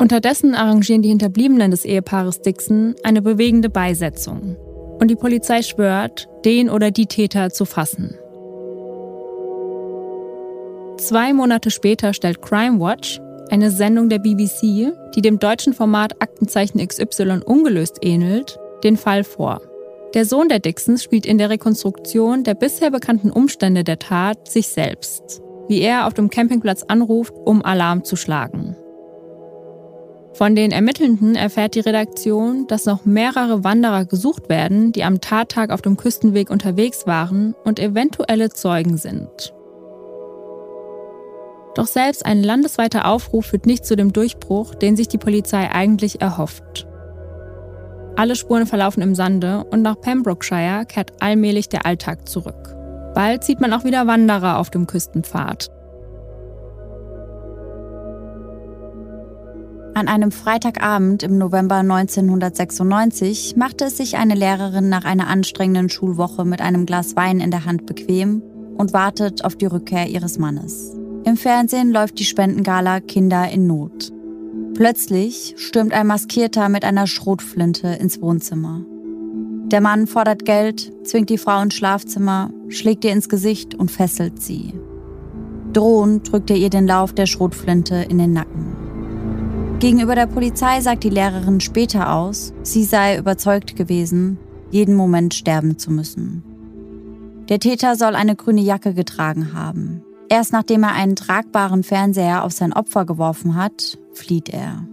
Unterdessen 0.00 0.54
arrangieren 0.54 1.02
die 1.02 1.10
Hinterbliebenen 1.10 1.70
des 1.70 1.84
Ehepaares 1.84 2.40
Dixon 2.40 2.94
eine 3.02 3.20
bewegende 3.20 3.68
Beisetzung. 3.68 4.56
Und 4.98 5.08
die 5.08 5.14
Polizei 5.14 5.60
schwört, 5.60 6.26
den 6.42 6.70
oder 6.70 6.90
die 6.90 7.04
Täter 7.04 7.50
zu 7.50 7.66
fassen. 7.66 8.14
Zwei 10.96 11.34
Monate 11.34 11.70
später 11.70 12.14
stellt 12.14 12.40
Crime 12.40 12.80
Watch, 12.80 13.20
eine 13.50 13.70
Sendung 13.70 14.08
der 14.08 14.20
BBC, 14.20 14.92
die 15.14 15.20
dem 15.22 15.38
deutschen 15.38 15.74
Format 15.74 16.22
Aktenzeichen 16.22 16.78
XY 16.86 17.40
ungelöst 17.44 17.98
ähnelt, 18.00 18.58
den 18.82 18.96
Fall 18.96 19.22
vor. 19.22 19.60
Der 20.14 20.24
Sohn 20.24 20.48
der 20.48 20.60
Dixons 20.60 21.02
spielt 21.02 21.26
in 21.26 21.36
der 21.36 21.50
Rekonstruktion 21.50 22.42
der 22.42 22.54
bisher 22.54 22.90
bekannten 22.90 23.30
Umstände 23.30 23.84
der 23.84 23.98
Tat 23.98 24.48
sich 24.48 24.68
selbst, 24.68 25.42
wie 25.68 25.82
er 25.82 26.06
auf 26.06 26.14
dem 26.14 26.30
Campingplatz 26.30 26.84
anruft, 26.84 27.34
um 27.44 27.62
Alarm 27.62 28.02
zu 28.02 28.16
schlagen. 28.16 28.76
Von 30.32 30.54
den 30.54 30.70
Ermittelnden 30.70 31.34
erfährt 31.34 31.74
die 31.74 31.80
Redaktion, 31.80 32.66
dass 32.68 32.86
noch 32.86 33.04
mehrere 33.04 33.64
Wanderer 33.64 34.04
gesucht 34.04 34.48
werden, 34.48 34.92
die 34.92 35.04
am 35.04 35.20
Tattag 35.20 35.70
auf 35.70 35.82
dem 35.82 35.96
Küstenweg 35.96 36.50
unterwegs 36.50 37.06
waren 37.06 37.54
und 37.64 37.80
eventuelle 37.80 38.50
Zeugen 38.50 38.96
sind. 38.96 39.52
Doch 41.74 41.86
selbst 41.86 42.24
ein 42.26 42.42
landesweiter 42.42 43.06
Aufruf 43.06 43.46
führt 43.46 43.66
nicht 43.66 43.84
zu 43.84 43.96
dem 43.96 44.12
Durchbruch, 44.12 44.74
den 44.74 44.96
sich 44.96 45.08
die 45.08 45.18
Polizei 45.18 45.70
eigentlich 45.70 46.20
erhofft. 46.20 46.86
Alle 48.16 48.36
Spuren 48.36 48.66
verlaufen 48.66 49.02
im 49.02 49.14
Sande 49.14 49.64
und 49.70 49.82
nach 49.82 50.00
Pembrokeshire 50.00 50.84
kehrt 50.86 51.12
allmählich 51.20 51.68
der 51.68 51.86
Alltag 51.86 52.28
zurück. 52.28 52.76
Bald 53.14 53.44
sieht 53.44 53.60
man 53.60 53.72
auch 53.72 53.84
wieder 53.84 54.06
Wanderer 54.06 54.58
auf 54.58 54.70
dem 54.70 54.86
Küstenpfad. 54.86 55.70
An 59.94 60.08
einem 60.08 60.30
Freitagabend 60.30 61.22
im 61.22 61.36
November 61.36 61.76
1996 61.76 63.56
machte 63.56 63.86
es 63.86 63.96
sich 63.96 64.16
eine 64.16 64.34
Lehrerin 64.34 64.88
nach 64.88 65.04
einer 65.04 65.26
anstrengenden 65.26 65.88
Schulwoche 65.88 66.44
mit 66.44 66.60
einem 66.60 66.86
Glas 66.86 67.16
Wein 67.16 67.40
in 67.40 67.50
der 67.50 67.64
Hand 67.64 67.86
bequem 67.86 68.42
und 68.76 68.92
wartet 68.92 69.44
auf 69.44 69.56
die 69.56 69.66
Rückkehr 69.66 70.06
ihres 70.06 70.38
Mannes. 70.38 70.96
Im 71.24 71.36
Fernsehen 71.36 71.90
läuft 71.90 72.18
die 72.18 72.24
Spendengala 72.24 73.00
Kinder 73.00 73.50
in 73.50 73.66
Not. 73.66 74.12
Plötzlich 74.74 75.54
stürmt 75.58 75.92
ein 75.92 76.06
Maskierter 76.06 76.68
mit 76.68 76.84
einer 76.84 77.06
Schrotflinte 77.06 77.88
ins 77.88 78.22
Wohnzimmer. 78.22 78.82
Der 79.66 79.80
Mann 79.80 80.06
fordert 80.06 80.44
Geld, 80.44 80.92
zwingt 81.04 81.30
die 81.30 81.38
Frau 81.38 81.60
ins 81.60 81.74
Schlafzimmer, 81.74 82.50
schlägt 82.68 83.04
ihr 83.04 83.12
ins 83.12 83.28
Gesicht 83.28 83.74
und 83.74 83.90
fesselt 83.90 84.40
sie. 84.40 84.72
Drohend 85.72 86.32
drückt 86.32 86.50
er 86.50 86.56
ihr 86.56 86.70
den 86.70 86.86
Lauf 86.86 87.12
der 87.12 87.26
Schrotflinte 87.26 87.96
in 88.08 88.18
den 88.18 88.32
Nacken. 88.32 88.79
Gegenüber 89.80 90.14
der 90.14 90.26
Polizei 90.26 90.82
sagt 90.82 91.04
die 91.04 91.08
Lehrerin 91.08 91.58
später 91.58 92.12
aus, 92.12 92.52
sie 92.62 92.84
sei 92.84 93.16
überzeugt 93.16 93.76
gewesen, 93.76 94.38
jeden 94.70 94.94
Moment 94.94 95.32
sterben 95.32 95.78
zu 95.78 95.90
müssen. 95.90 96.44
Der 97.48 97.60
Täter 97.60 97.96
soll 97.96 98.14
eine 98.14 98.36
grüne 98.36 98.60
Jacke 98.60 98.92
getragen 98.92 99.54
haben. 99.54 100.02
Erst 100.28 100.52
nachdem 100.52 100.82
er 100.82 100.92
einen 100.92 101.16
tragbaren 101.16 101.82
Fernseher 101.82 102.44
auf 102.44 102.52
sein 102.52 102.74
Opfer 102.74 103.06
geworfen 103.06 103.54
hat, 103.54 103.98
flieht 104.12 104.50
er. 104.50 104.86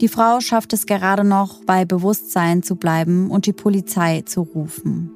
Die 0.00 0.06
Frau 0.06 0.38
schafft 0.38 0.72
es 0.74 0.86
gerade 0.86 1.24
noch, 1.24 1.64
bei 1.64 1.84
Bewusstsein 1.84 2.62
zu 2.62 2.76
bleiben 2.76 3.32
und 3.32 3.46
die 3.46 3.52
Polizei 3.52 4.22
zu 4.22 4.42
rufen. 4.42 5.10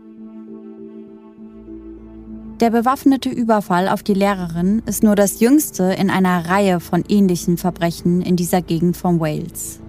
Der 2.61 2.70
bewaffnete 2.70 3.30
Überfall 3.30 3.88
auf 3.88 4.04
die 4.04 4.14
Lehrerin 4.14 4.80
ist 4.87 5.02
nur 5.02 5.16
das 5.16 5.40
jüngste 5.40 5.84
in 5.84 6.08
einer 6.08 6.49
Reihe 6.49 6.78
von 6.78 7.02
ähnlichen 7.08 7.56
Verbrechen 7.56 8.23
in 8.23 8.37
dieser 8.37 8.62
Gegend 8.62 8.96
von 8.96 9.18
Wales. 9.18 9.80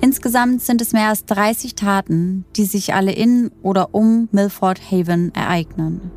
Insgesamt 0.00 0.60
sind 0.62 0.80
es 0.80 0.92
mehr 0.92 1.08
als 1.08 1.24
30 1.26 1.76
Taten, 1.76 2.44
die 2.56 2.64
sich 2.64 2.94
alle 2.94 3.12
in 3.12 3.52
oder 3.62 3.94
um 3.94 4.28
Milford 4.32 4.80
Haven 4.90 5.32
ereignen. 5.34 6.10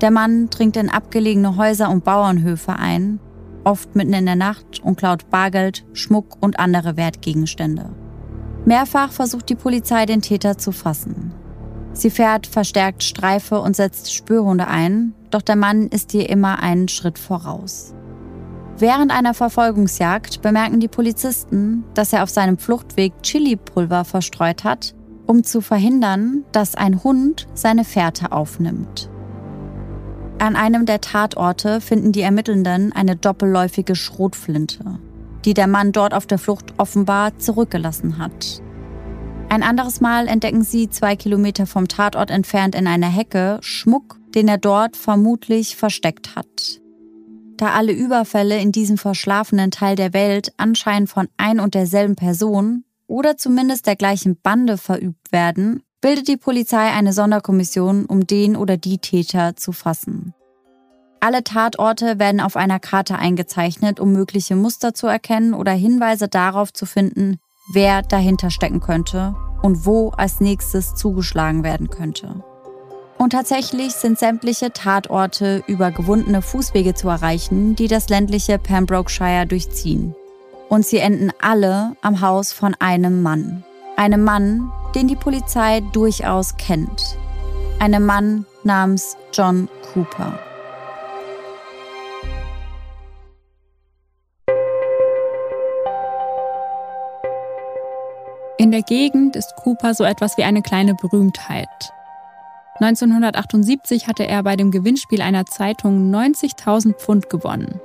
Der 0.00 0.10
Mann 0.10 0.50
dringt 0.50 0.76
in 0.76 0.90
abgelegene 0.90 1.56
Häuser 1.56 1.90
und 1.90 2.02
Bauernhöfe 2.02 2.72
ein, 2.72 3.20
oft 3.62 3.94
mitten 3.94 4.14
in 4.14 4.26
der 4.26 4.36
Nacht 4.36 4.80
und 4.82 4.96
klaut 4.96 5.30
Bargeld, 5.30 5.86
Schmuck 5.92 6.38
und 6.40 6.58
andere 6.58 6.96
Wertgegenstände. 6.96 7.90
Mehrfach 8.64 9.12
versucht 9.12 9.48
die 9.48 9.54
Polizei 9.54 10.06
den 10.06 10.22
Täter 10.22 10.58
zu 10.58 10.72
fassen. 10.72 11.32
Sie 11.94 12.10
fährt 12.10 12.46
verstärkt 12.48 13.04
Streife 13.04 13.60
und 13.60 13.76
setzt 13.76 14.12
Spürhunde 14.12 14.66
ein, 14.66 15.14
doch 15.30 15.42
der 15.42 15.56
Mann 15.56 15.86
ist 15.88 16.12
ihr 16.12 16.28
immer 16.28 16.60
einen 16.60 16.88
Schritt 16.88 17.18
voraus. 17.18 17.94
Während 18.76 19.12
einer 19.12 19.34
Verfolgungsjagd 19.34 20.42
bemerken 20.42 20.80
die 20.80 20.88
Polizisten, 20.88 21.84
dass 21.94 22.12
er 22.12 22.24
auf 22.24 22.30
seinem 22.30 22.58
Fluchtweg 22.58 23.12
Chili-Pulver 23.22 24.04
verstreut 24.04 24.64
hat, 24.64 24.96
um 25.26 25.44
zu 25.44 25.60
verhindern, 25.60 26.44
dass 26.50 26.74
ein 26.74 27.04
Hund 27.04 27.46
seine 27.54 27.84
Fährte 27.84 28.32
aufnimmt. 28.32 29.08
An 30.40 30.56
einem 30.56 30.86
der 30.86 31.00
Tatorte 31.00 31.80
finden 31.80 32.10
die 32.10 32.22
Ermittelnden 32.22 32.92
eine 32.92 33.14
doppelläufige 33.14 33.94
Schrotflinte, 33.94 34.98
die 35.44 35.54
der 35.54 35.68
Mann 35.68 35.92
dort 35.92 36.12
auf 36.12 36.26
der 36.26 36.38
Flucht 36.38 36.74
offenbar 36.76 37.38
zurückgelassen 37.38 38.18
hat. 38.18 38.63
Ein 39.54 39.62
anderes 39.62 40.00
Mal 40.00 40.26
entdecken 40.26 40.64
sie 40.64 40.90
zwei 40.90 41.14
Kilometer 41.14 41.66
vom 41.66 41.86
Tatort 41.86 42.32
entfernt 42.32 42.74
in 42.74 42.88
einer 42.88 43.06
Hecke 43.06 43.58
Schmuck, 43.60 44.18
den 44.34 44.48
er 44.48 44.58
dort 44.58 44.96
vermutlich 44.96 45.76
versteckt 45.76 46.34
hat. 46.34 46.80
Da 47.56 47.70
alle 47.70 47.92
Überfälle 47.92 48.58
in 48.58 48.72
diesem 48.72 48.98
verschlafenen 48.98 49.70
Teil 49.70 49.94
der 49.94 50.12
Welt 50.12 50.52
anscheinend 50.56 51.08
von 51.08 51.28
ein 51.36 51.60
und 51.60 51.74
derselben 51.76 52.16
Person 52.16 52.82
oder 53.06 53.36
zumindest 53.36 53.86
der 53.86 53.94
gleichen 53.94 54.36
Bande 54.42 54.76
verübt 54.76 55.30
werden, 55.30 55.84
bildet 56.00 56.26
die 56.26 56.36
Polizei 56.36 56.90
eine 56.90 57.12
Sonderkommission, 57.12 58.06
um 58.06 58.26
den 58.26 58.56
oder 58.56 58.76
die 58.76 58.98
Täter 58.98 59.54
zu 59.54 59.70
fassen. 59.70 60.34
Alle 61.20 61.44
Tatorte 61.44 62.18
werden 62.18 62.40
auf 62.40 62.56
einer 62.56 62.80
Karte 62.80 63.18
eingezeichnet, 63.18 64.00
um 64.00 64.12
mögliche 64.12 64.56
Muster 64.56 64.94
zu 64.94 65.06
erkennen 65.06 65.54
oder 65.54 65.70
Hinweise 65.70 66.26
darauf 66.26 66.72
zu 66.72 66.86
finden, 66.86 67.38
wer 67.72 68.02
dahinter 68.02 68.50
stecken 68.50 68.80
könnte 68.80 69.36
und 69.64 69.86
wo 69.86 70.10
als 70.10 70.40
nächstes 70.40 70.94
zugeschlagen 70.94 71.64
werden 71.64 71.88
könnte. 71.88 72.34
Und 73.16 73.30
tatsächlich 73.30 73.94
sind 73.94 74.18
sämtliche 74.18 74.74
Tatorte 74.74 75.64
über 75.66 75.90
gewundene 75.90 76.42
Fußwege 76.42 76.92
zu 76.92 77.08
erreichen, 77.08 77.74
die 77.74 77.88
das 77.88 78.10
ländliche 78.10 78.58
Pembrokeshire 78.58 79.46
durchziehen. 79.46 80.14
Und 80.68 80.84
sie 80.84 80.98
enden 80.98 81.32
alle 81.40 81.96
am 82.02 82.20
Haus 82.20 82.52
von 82.52 82.74
einem 82.78 83.22
Mann. 83.22 83.64
Einem 83.96 84.22
Mann, 84.22 84.70
den 84.94 85.08
die 85.08 85.16
Polizei 85.16 85.80
durchaus 85.94 86.58
kennt. 86.58 87.16
Einem 87.78 88.04
Mann 88.04 88.44
namens 88.64 89.16
John 89.32 89.70
Cooper. 89.94 90.38
Der 98.74 98.82
Gegend 98.82 99.36
ist 99.36 99.54
Cooper 99.54 99.94
so 99.94 100.02
etwas 100.02 100.36
wie 100.36 100.42
eine 100.42 100.60
kleine 100.60 100.96
Berühmtheit. 100.96 101.68
1978 102.80 104.08
hatte 104.08 104.26
er 104.26 104.42
bei 104.42 104.56
dem 104.56 104.72
Gewinnspiel 104.72 105.22
einer 105.22 105.46
Zeitung 105.46 106.12
90.000 106.12 106.94
Pfund 106.94 107.30
gewonnen. 107.30 107.80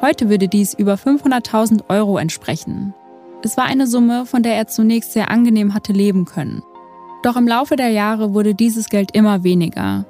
Heute 0.00 0.30
würde 0.30 0.48
dies 0.48 0.72
über 0.72 0.94
500.000 0.94 1.82
Euro 1.90 2.16
entsprechen. 2.16 2.94
Es 3.44 3.58
war 3.58 3.64
eine 3.64 3.86
Summe, 3.86 4.24
von 4.24 4.42
der 4.42 4.54
er 4.54 4.68
zunächst 4.68 5.12
sehr 5.12 5.30
angenehm 5.30 5.74
hatte 5.74 5.92
leben 5.92 6.24
können. 6.24 6.62
Doch 7.22 7.36
im 7.36 7.46
Laufe 7.46 7.76
der 7.76 7.90
Jahre 7.90 8.32
wurde 8.32 8.54
dieses 8.54 8.88
Geld 8.88 9.14
immer 9.14 9.44
weniger. 9.44 10.06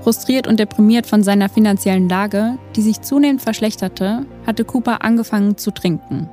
Frustriert 0.00 0.46
und 0.46 0.58
deprimiert 0.58 1.06
von 1.06 1.22
seiner 1.22 1.50
finanziellen 1.50 2.08
Lage, 2.08 2.56
die 2.76 2.82
sich 2.82 3.02
zunehmend 3.02 3.42
verschlechterte, 3.42 4.24
hatte 4.46 4.64
Cooper 4.64 5.04
angefangen 5.04 5.58
zu 5.58 5.70
trinken. 5.70 6.30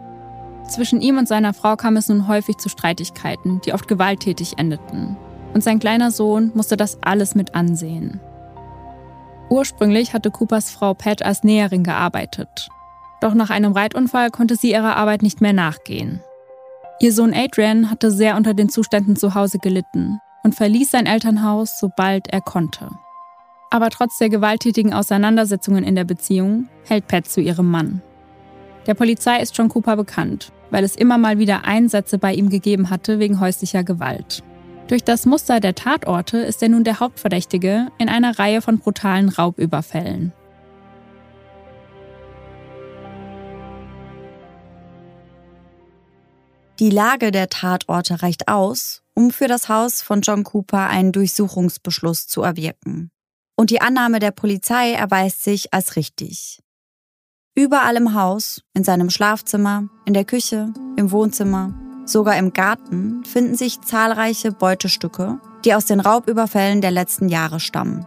Zwischen 0.68 1.02
ihm 1.02 1.18
und 1.18 1.28
seiner 1.28 1.54
Frau 1.54 1.76
kam 1.76 1.96
es 1.98 2.10
nun 2.10 2.28
häufig 2.28 2.58
zu 2.58 2.70
Streitigkeiten, 2.70 3.62
die 3.62 3.74
oft 3.74 3.88
gewalttätig 3.88 4.58
endeten. 4.58 5.18
Und 5.54 5.64
sein 5.64 5.80
kleiner 5.80 6.12
Sohn 6.12 6.52
musste 6.54 6.78
das 6.78 7.02
alles 7.02 7.36
mit 7.36 7.56
ansehen. 7.56 8.20
Ursprünglich 9.50 10.14
hatte 10.14 10.30
Coopers 10.30 10.70
Frau 10.70 10.94
Pat 10.94 11.24
als 11.24 11.44
Näherin 11.44 11.84
gearbeitet. 11.84 12.70
Doch 13.22 13.34
nach 13.34 13.50
einem 13.50 13.72
Reitunfall 13.72 14.30
konnte 14.30 14.58
sie 14.58 14.72
ihrer 14.72 14.98
Arbeit 14.98 15.22
nicht 15.22 15.42
mehr 15.42 15.54
nachgehen. 15.54 16.22
Ihr 17.00 17.14
Sohn 17.14 17.34
Adrian 17.34 17.90
hatte 17.90 18.12
sehr 18.12 18.36
unter 18.36 18.54
den 18.54 18.70
Zuständen 18.70 19.16
zu 19.16 19.36
Hause 19.36 19.60
gelitten 19.60 20.20
und 20.44 20.56
verließ 20.56 20.92
sein 20.92 21.06
Elternhaus, 21.06 21.80
sobald 21.80 22.28
er 22.28 22.42
konnte. 22.42 22.90
Aber 23.70 23.90
trotz 23.90 24.18
der 24.18 24.30
gewalttätigen 24.30 24.94
Auseinandersetzungen 24.94 25.84
in 25.84 25.96
der 25.96 26.06
Beziehung 26.06 26.68
hält 26.86 27.08
Pat 27.08 27.28
zu 27.28 27.42
ihrem 27.42 27.70
Mann. 27.70 28.02
Der 28.86 28.94
Polizei 28.94 29.42
ist 29.42 29.58
John 29.58 29.70
Cooper 29.70 29.98
bekannt, 29.98 30.52
weil 30.70 30.84
es 30.84 30.96
immer 30.96 31.18
mal 31.18 31.40
wieder 31.40 31.66
Einsätze 31.66 32.18
bei 32.18 32.34
ihm 32.34 32.50
gegeben 32.50 32.90
hatte 32.90 33.20
wegen 33.20 33.40
häuslicher 33.40 33.84
Gewalt. 33.84 34.44
Durch 34.88 35.04
das 35.04 35.26
Muster 35.26 35.60
der 35.60 35.76
Tatorte 35.76 36.38
ist 36.38 36.64
er 36.64 36.70
nun 36.70 36.84
der 36.84 37.00
Hauptverdächtige 37.00 37.88
in 37.98 38.08
einer 38.08 38.40
Reihe 38.40 38.62
von 38.62 38.80
brutalen 38.80 39.30
Raubüberfällen. 39.30 40.32
Die 46.80 46.92
Lage 46.92 47.32
der 47.32 47.50
Tatorte 47.50 48.22
reicht 48.22 48.48
aus, 48.48 49.02
um 49.16 49.32
für 49.32 49.48
das 49.48 49.68
Haus 49.68 50.04
von 50.04 50.22
John 50.22 50.44
Cooper 50.44 50.88
einen 50.88 51.12
Durchsuchungsbeschluss 51.12 52.28
zu 52.28 52.44
erwirken. 52.44 53.10
Und 53.56 53.72
die 53.72 53.82
Annahme 53.82 54.20
der 54.20 54.30
Polizei 54.30 54.92
erweist 54.92 55.44
sich 55.44 55.74
als 55.74 55.96
richtig. 55.96 56.62
Überall 57.58 57.96
im 57.96 58.14
Haus, 58.14 58.62
in 58.76 58.84
seinem 58.84 59.10
Schlafzimmer, 59.10 59.90
in 60.06 60.14
der 60.14 60.26
Küche, 60.26 60.72
im 60.96 61.10
Wohnzimmer, 61.10 61.74
sogar 62.06 62.38
im 62.38 62.54
Garten 62.54 63.24
finden 63.26 63.56
sich 63.56 63.82
zahlreiche 63.82 64.52
Beutestücke, 64.52 65.40
die 65.66 65.74
aus 65.74 65.86
den 65.86 66.00
Raubüberfällen 66.00 66.82
der 66.82 66.92
letzten 66.92 67.30
Jahre 67.30 67.60
stammen. 67.60 68.06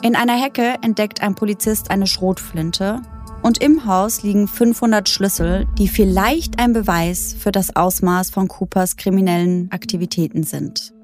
In 0.00 0.16
einer 0.16 0.32
Hecke 0.32 0.76
entdeckt 0.80 1.20
ein 1.20 1.34
Polizist 1.34 1.90
eine 1.90 2.06
Schrotflinte 2.06 3.02
und 3.42 3.62
im 3.62 3.84
Haus 3.84 4.22
liegen 4.22 4.48
500 4.48 5.06
Schlüssel, 5.06 5.66
die 5.76 5.88
vielleicht 5.88 6.58
ein 6.58 6.72
Beweis 6.72 7.36
für 7.38 7.52
das 7.52 7.76
Ausmaß 7.76 8.30
von 8.30 8.48
Coopers 8.48 8.96
kriminellen 8.96 9.70
Aktivitäten 9.70 10.42
sind. 10.42 10.94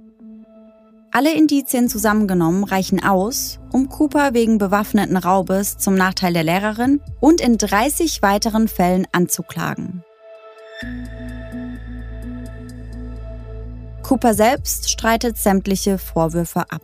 Alle 1.17 1.33
Indizien 1.33 1.89
zusammengenommen 1.89 2.63
reichen 2.63 3.03
aus, 3.03 3.59
um 3.73 3.89
Cooper 3.89 4.35
wegen 4.35 4.59
bewaffneten 4.59 5.17
Raubes 5.17 5.79
zum 5.79 5.95
Nachteil 5.95 6.35
der 6.35 6.45
Lehrerin 6.45 7.01
und 7.21 7.41
in 7.41 7.57
30 7.57 8.21
weiteren 8.21 8.69
Fällen 8.69 9.07
anzuklagen. 9.13 10.05
Cooper 14.03 14.35
selbst 14.35 14.91
streitet 14.91 15.39
sämtliche 15.39 15.97
Vorwürfe 15.97 16.71
ab. 16.71 16.83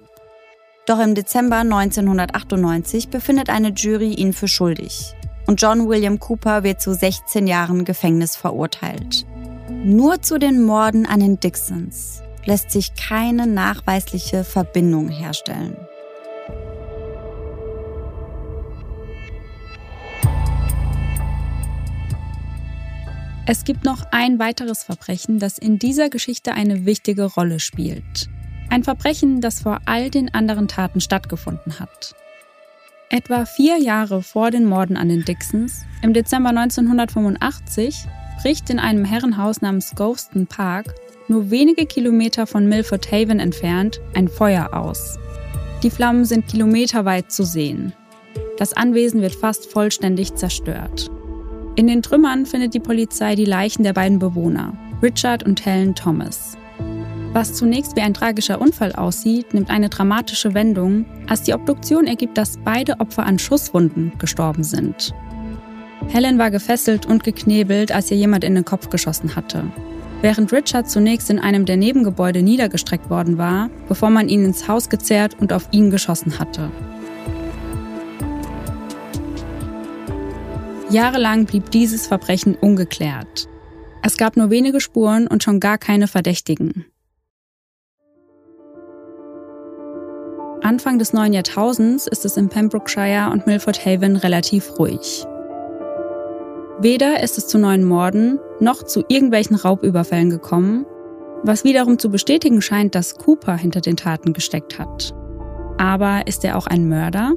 Doch 0.87 0.99
im 0.99 1.15
Dezember 1.15 1.59
1998 1.59 3.11
befindet 3.11 3.51
eine 3.51 3.69
Jury 3.69 4.15
ihn 4.15 4.33
für 4.33 4.49
schuldig 4.49 5.15
und 5.47 5.61
John 5.61 5.91
William 5.91 6.19
Cooper 6.19 6.63
wird 6.63 6.81
zu 6.81 6.95
16 6.95 7.47
Jahren 7.47 7.85
Gefängnis 7.85 8.35
verurteilt. 8.37 9.27
Nur 9.69 10.23
zu 10.23 10.39
den 10.39 10.65
Morden 10.65 11.05
an 11.05 11.21
den 11.21 11.39
Dixons 11.39 12.23
lässt 12.45 12.71
sich 12.71 12.95
keine 12.95 13.47
nachweisliche 13.47 14.45
Verbindung 14.45 15.09
herstellen. 15.09 15.77
Es 23.45 23.65
gibt 23.65 23.85
noch 23.85 24.05
ein 24.13 24.39
weiteres 24.39 24.85
Verbrechen, 24.85 25.41
das 25.41 25.59
in 25.59 25.79
dieser 25.79 26.11
Geschichte 26.11 26.55
eine 26.55 26.87
wichtige 26.87 27.25
Rolle 27.25 27.59
spielt. 27.59 28.29
Ein 28.71 28.85
Verbrechen, 28.85 29.41
das 29.41 29.63
vor 29.63 29.81
all 29.85 30.11
den 30.11 30.33
anderen 30.33 30.69
Taten 30.69 31.01
stattgefunden 31.01 31.81
hat. 31.81 32.15
Etwa 33.11 33.45
vier 33.45 33.79
Jahre 33.79 34.23
vor 34.23 34.51
den 34.51 34.65
Morden 34.65 34.97
an 34.97 35.09
den 35.09 35.25
Dixons, 35.25 35.83
im 36.03 36.15
Dezember 36.15 36.51
1985, 36.51 38.07
bricht 38.41 38.71
in 38.71 38.79
einem 38.79 39.05
Herrenhaus 39.05 39.61
namens 39.61 39.93
Ghoston 39.95 40.47
Park, 40.47 40.95
nur 41.33 41.51
wenige 41.51 41.87
Kilometer 41.87 42.47
von 42.47 42.69
Milford 42.69 43.11
Haven 43.11 43.41
entfernt, 43.41 44.03
ein 44.15 44.29
Feuer 44.29 44.75
aus. 44.75 45.19
Die 45.83 45.89
Flammen 45.89 46.27
sind 46.27 46.47
kilometerweit 46.47 47.33
zu 47.33 47.45
sehen. 47.45 47.95
Das 48.59 48.75
Anwesen 48.75 49.23
wird 49.23 49.35
fast 49.35 49.71
vollständig 49.73 50.35
zerstört. 50.35 51.11
In 51.75 51.87
den 51.87 52.03
Trümmern 52.03 52.45
findet 52.45 52.75
die 52.75 52.81
Polizei 52.81 53.35
die 53.35 53.47
Leichen 53.47 53.83
der 53.83 53.95
beiden 53.95 54.19
Bewohner, 54.19 54.75
Richard 55.03 55.43
und 55.43 55.65
Helen 55.65 55.95
Thomas. 55.95 56.59
Was 57.33 57.55
zunächst 57.55 57.97
wie 57.97 58.03
ein 58.03 58.13
tragischer 58.13 58.61
Unfall 58.61 58.93
aussieht, 58.93 59.55
nimmt 59.55 59.71
eine 59.71 59.89
dramatische 59.89 60.53
Wendung, 60.53 61.07
als 61.29 61.45
die 61.45 61.55
Obduktion 61.55 62.07
ergibt, 62.07 62.37
dass 62.37 62.59
beide 62.63 63.01
Opfer 63.01 63.25
an 63.25 63.39
Schusswunden 63.39 64.13
gestorben 64.19 64.65
sind. 64.65 65.15
Helen 66.09 66.39
war 66.39 66.51
gefesselt 66.51 67.07
und 67.07 67.25
geknebelt, 67.25 67.91
als 67.91 68.11
ihr 68.11 68.19
jemand 68.19 68.45
in 68.45 68.55
den 68.55 68.67
Kopf 68.67 68.91
geschossen 68.91 69.35
hatte. 69.35 69.65
Während 70.23 70.53
Richard 70.53 70.89
zunächst 70.89 71.31
in 71.31 71.41
einem 71.41 71.67
der 71.67 71.77
Nebengebäude 71.77 72.43
niedergestreckt 72.43 73.11
worden 73.11 73.39
war, 73.39 73.71
bevor 73.89 74.09
man 74.09 74.29
ihn 74.29 74.45
ins 74.45 74.69
Haus 74.69 74.89
gezerrt 74.89 75.37
und 75.41 75.53
auf 75.53 75.69
ihn 75.73 75.91
geschossen 75.91 76.39
hatte. 76.39 76.71
Jahrelang 80.91 81.47
blieb 81.47 81.73
dieses 81.73 82.07
Verbrechen 82.07 82.55
ungeklärt. 82.55 83.49
Es 84.05 84.17
gab 84.17 84.37
nur 84.37 84.51
wenige 84.51 84.81
Spuren 84.81 85.27
und 85.27 85.43
schon 85.43 85.59
gar 85.59 85.77
keine 85.77 86.07
Verdächtigen. 86.07 86.85
Anfang 90.63 91.01
des 91.01 91.13
neuen 91.13 91.33
Jahrtausends 91.33 92.07
ist 92.07 92.25
es 92.25 92.37
in 92.37 92.49
Pembrokeshire 92.49 93.31
und 93.33 93.49
Milford 93.49 93.85
Haven 93.85 94.15
relativ 94.15 94.79
ruhig. 94.79 95.27
Weder 96.79 97.23
ist 97.23 97.39
es 97.39 97.49
zu 97.49 97.59
neuen 97.59 97.85
Morden 97.85 98.39
noch 98.63 98.83
zu 98.85 99.05
irgendwelchen 99.09 99.57
Raubüberfällen 99.57 100.31
gekommen, 100.31 100.87
was 101.43 101.65
wiederum 101.65 101.99
zu 101.99 102.11
bestätigen 102.11 102.63
scheint, 102.63 102.95
dass 102.95 103.17
Cooper 103.17 103.57
hinter 103.57 103.81
den 103.81 103.97
Taten 103.97 104.33
gesteckt 104.33 104.79
hat. 104.79 105.13
Aber 105.79 106.27
ist 106.27 106.45
er 106.45 106.57
auch 106.57 106.67
ein 106.67 106.89
Mörder? 106.89 107.35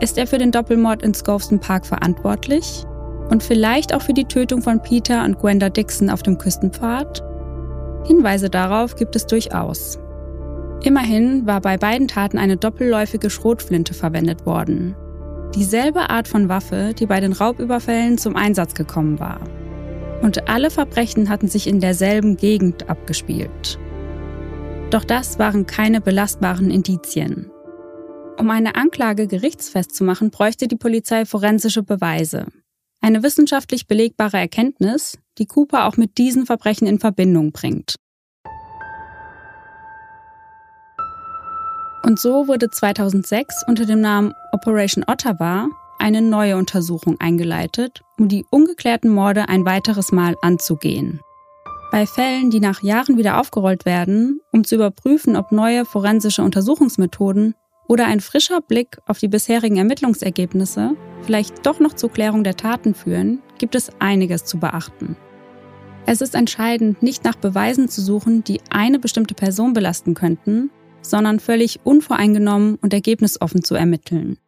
Ist 0.00 0.18
er 0.18 0.26
für 0.26 0.38
den 0.38 0.50
Doppelmord 0.50 1.02
in 1.02 1.14
Scoveston 1.14 1.60
Park 1.60 1.86
verantwortlich? 1.86 2.84
Und 3.30 3.42
vielleicht 3.42 3.94
auch 3.94 4.02
für 4.02 4.12
die 4.12 4.24
Tötung 4.24 4.60
von 4.60 4.82
Peter 4.82 5.24
und 5.24 5.38
Gwenda 5.38 5.70
Dixon 5.70 6.10
auf 6.10 6.22
dem 6.22 6.38
Küstenpfad? 6.38 7.22
Hinweise 8.04 8.50
darauf 8.50 8.96
gibt 8.96 9.14
es 9.14 9.26
durchaus. 9.26 10.00
Immerhin 10.82 11.46
war 11.46 11.60
bei 11.60 11.76
beiden 11.76 12.08
Taten 12.08 12.38
eine 12.38 12.56
doppelläufige 12.56 13.30
Schrotflinte 13.30 13.94
verwendet 13.94 14.44
worden. 14.44 14.96
Dieselbe 15.54 16.10
Art 16.10 16.26
von 16.26 16.48
Waffe, 16.48 16.94
die 16.98 17.06
bei 17.06 17.20
den 17.20 17.32
Raubüberfällen 17.32 18.18
zum 18.18 18.34
Einsatz 18.34 18.74
gekommen 18.74 19.20
war. 19.20 19.38
Und 20.22 20.48
alle 20.48 20.70
Verbrechen 20.70 21.28
hatten 21.28 21.48
sich 21.48 21.66
in 21.66 21.80
derselben 21.80 22.36
Gegend 22.36 22.88
abgespielt. 22.88 23.78
Doch 24.90 25.04
das 25.04 25.38
waren 25.38 25.66
keine 25.66 26.00
belastbaren 26.00 26.70
Indizien. 26.70 27.50
Um 28.38 28.48
eine 28.50 28.76
Anklage 28.76 29.26
gerichtsfest 29.26 29.94
zu 29.94 30.04
machen, 30.04 30.30
bräuchte 30.30 30.68
die 30.68 30.76
Polizei 30.76 31.26
forensische 31.26 31.82
Beweise. 31.82 32.46
Eine 33.00 33.22
wissenschaftlich 33.24 33.88
belegbare 33.88 34.36
Erkenntnis, 34.36 35.18
die 35.38 35.46
Cooper 35.46 35.86
auch 35.86 35.96
mit 35.96 36.18
diesen 36.18 36.46
Verbrechen 36.46 36.86
in 36.86 37.00
Verbindung 37.00 37.50
bringt. 37.50 37.96
Und 42.04 42.18
so 42.18 42.48
wurde 42.48 42.70
2006 42.70 43.64
unter 43.66 43.86
dem 43.86 44.00
Namen 44.00 44.32
Operation 44.52 45.04
Ottawa 45.06 45.68
eine 46.02 46.20
neue 46.20 46.56
Untersuchung 46.56 47.20
eingeleitet, 47.20 48.02
um 48.18 48.28
die 48.28 48.44
ungeklärten 48.50 49.10
Morde 49.10 49.48
ein 49.48 49.64
weiteres 49.64 50.12
Mal 50.12 50.36
anzugehen. 50.42 51.20
Bei 51.90 52.06
Fällen, 52.06 52.50
die 52.50 52.60
nach 52.60 52.82
Jahren 52.82 53.16
wieder 53.16 53.38
aufgerollt 53.38 53.84
werden, 53.84 54.40
um 54.50 54.64
zu 54.64 54.74
überprüfen, 54.74 55.36
ob 55.36 55.52
neue 55.52 55.84
forensische 55.84 56.42
Untersuchungsmethoden 56.42 57.54
oder 57.86 58.06
ein 58.06 58.20
frischer 58.20 58.60
Blick 58.60 58.98
auf 59.06 59.18
die 59.18 59.28
bisherigen 59.28 59.76
Ermittlungsergebnisse 59.76 60.96
vielleicht 61.22 61.66
doch 61.66 61.80
noch 61.80 61.94
zur 61.94 62.10
Klärung 62.10 62.44
der 62.44 62.56
Taten 62.56 62.94
führen, 62.94 63.40
gibt 63.58 63.74
es 63.74 63.90
einiges 63.98 64.44
zu 64.44 64.58
beachten. 64.58 65.16
Es 66.04 66.20
ist 66.20 66.34
entscheidend, 66.34 67.02
nicht 67.02 67.24
nach 67.24 67.36
Beweisen 67.36 67.88
zu 67.88 68.00
suchen, 68.00 68.42
die 68.42 68.60
eine 68.70 68.98
bestimmte 68.98 69.34
Person 69.34 69.72
belasten 69.72 70.14
könnten, 70.14 70.70
sondern 71.00 71.40
völlig 71.40 71.80
unvoreingenommen 71.84 72.76
und 72.76 72.92
ergebnisoffen 72.92 73.62
zu 73.62 73.74
ermitteln. 73.74 74.38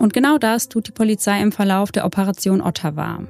Und 0.00 0.14
genau 0.14 0.38
das 0.38 0.70
tut 0.70 0.88
die 0.88 0.92
Polizei 0.92 1.42
im 1.42 1.52
Verlauf 1.52 1.92
der 1.92 2.06
Operation 2.06 2.62
Ottawa. 2.62 3.20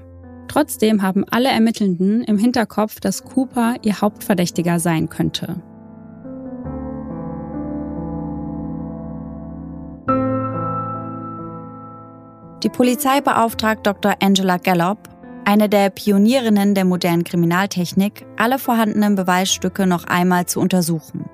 Trotzdem 0.47 1.03
haben 1.03 1.25
alle 1.29 1.49
Ermittelnden 1.49 2.23
im 2.23 2.39
Hinterkopf, 2.39 3.01
dass 3.01 3.25
Cooper 3.25 3.75
ihr 3.83 4.01
Hauptverdächtiger 4.01 4.79
sein 4.79 5.09
könnte. 5.09 5.57
Die 12.63 12.69
Polizei 12.69 13.21
beauftragt 13.21 13.85
Dr. 13.85 14.15
Angela 14.21 14.59
Gallop, 14.59 15.09
eine 15.45 15.69
der 15.69 15.91
Pionierinnen 15.91 16.77
der 16.77 16.85
modernen 16.85 17.25
Kriminaltechnik, 17.25 18.27
alle 18.37 18.61
vorhandenen 18.61 19.17
Beweisstücke 19.17 19.89
noch 19.89 20.05
einmal 20.05 20.47
zu 20.47 20.61
untersuchen. 20.61 21.25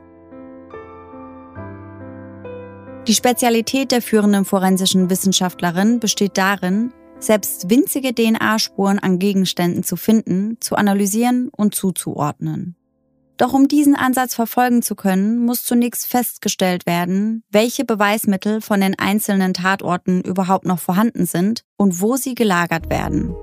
Die 3.06 3.14
Spezialität 3.14 3.92
der 3.92 4.02
führenden 4.02 4.44
forensischen 4.44 5.10
Wissenschaftlerin 5.10 6.00
besteht 6.00 6.36
darin, 6.36 6.92
selbst 7.20 7.70
winzige 7.70 8.12
DNA-Spuren 8.12 8.98
an 8.98 9.20
Gegenständen 9.20 9.84
zu 9.84 9.96
finden, 9.96 10.56
zu 10.60 10.74
analysieren 10.74 11.48
und 11.56 11.74
zuzuordnen. 11.74 12.74
Doch 13.36 13.52
um 13.52 13.68
diesen 13.68 13.94
Ansatz 13.94 14.34
verfolgen 14.34 14.82
zu 14.82 14.96
können, 14.96 15.38
muss 15.44 15.62
zunächst 15.62 16.08
festgestellt 16.08 16.86
werden, 16.86 17.44
welche 17.50 17.84
Beweismittel 17.84 18.60
von 18.60 18.80
den 18.80 18.98
einzelnen 18.98 19.54
Tatorten 19.54 20.22
überhaupt 20.22 20.66
noch 20.66 20.78
vorhanden 20.80 21.26
sind 21.26 21.62
und 21.76 22.00
wo 22.00 22.16
sie 22.16 22.34
gelagert 22.34 22.90
werden. 22.90 23.36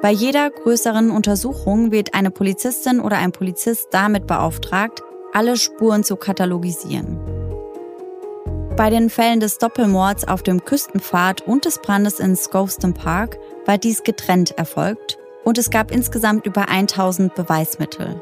Bei 0.00 0.10
jeder 0.10 0.50
größeren 0.50 1.10
Untersuchung 1.10 1.90
wird 1.90 2.14
eine 2.14 2.30
Polizistin 2.30 3.00
oder 3.00 3.18
ein 3.18 3.32
Polizist 3.32 3.88
damit 3.90 4.26
beauftragt, 4.26 5.02
alle 5.32 5.56
Spuren 5.56 6.04
zu 6.04 6.16
katalogisieren. 6.16 7.33
Bei 8.76 8.90
den 8.90 9.08
Fällen 9.08 9.38
des 9.38 9.58
Doppelmords 9.58 10.26
auf 10.26 10.42
dem 10.42 10.64
Küstenpfad 10.64 11.42
und 11.42 11.64
des 11.64 11.80
Brandes 11.80 12.18
in 12.18 12.34
Scoveston 12.34 12.92
Park 12.92 13.38
war 13.66 13.78
dies 13.78 14.02
getrennt 14.02 14.58
erfolgt 14.58 15.16
und 15.44 15.58
es 15.58 15.70
gab 15.70 15.92
insgesamt 15.92 16.44
über 16.44 16.68
1000 16.68 17.36
Beweismittel. 17.36 18.20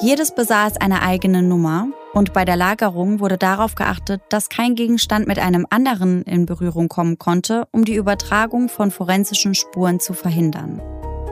Jedes 0.00 0.34
besaß 0.34 0.78
eine 0.78 1.00
eigene 1.02 1.44
Nummer 1.44 1.86
und 2.12 2.32
bei 2.32 2.44
der 2.44 2.56
Lagerung 2.56 3.20
wurde 3.20 3.38
darauf 3.38 3.76
geachtet, 3.76 4.20
dass 4.30 4.48
kein 4.48 4.74
Gegenstand 4.74 5.28
mit 5.28 5.38
einem 5.38 5.64
anderen 5.70 6.22
in 6.22 6.44
Berührung 6.44 6.88
kommen 6.88 7.18
konnte, 7.18 7.68
um 7.70 7.84
die 7.84 7.94
Übertragung 7.94 8.68
von 8.68 8.90
forensischen 8.90 9.54
Spuren 9.54 10.00
zu 10.00 10.12
verhindern. 10.12 10.82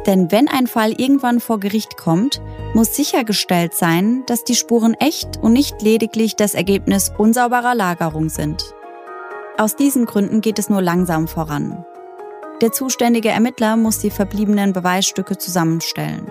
Denn 0.07 0.31
wenn 0.31 0.49
ein 0.49 0.67
Fall 0.67 0.93
irgendwann 0.93 1.41
vor 1.41 1.61
Gericht 1.61 1.97
kommt, 1.97 2.41
muss 2.75 2.95
sichergestellt 2.95 3.75
sein, 3.75 4.23
dass 4.27 4.45
die 4.45 4.55
Spuren 4.55 4.95
echt 4.95 5.39
und 5.41 5.53
nicht 5.53 5.81
lediglich 5.81 6.37
das 6.37 6.55
Ergebnis 6.55 7.13
unsauberer 7.17 7.75
Lagerung 7.75 8.29
sind. 8.29 8.75
Aus 9.57 9.77
diesen 9.77 10.05
Gründen 10.05 10.41
geht 10.41 10.59
es 10.59 10.69
nur 10.69 10.83
langsam 10.83 11.29
voran. 11.29 11.85
Der 12.61 12.73
zuständige 12.73 13.31
Ermittler 13.31 13.77
muss 13.77 13.99
die 13.99 14.11
verbliebenen 14.11 14.73
Beweisstücke 14.73 15.39
zusammenstellen. 15.39 16.31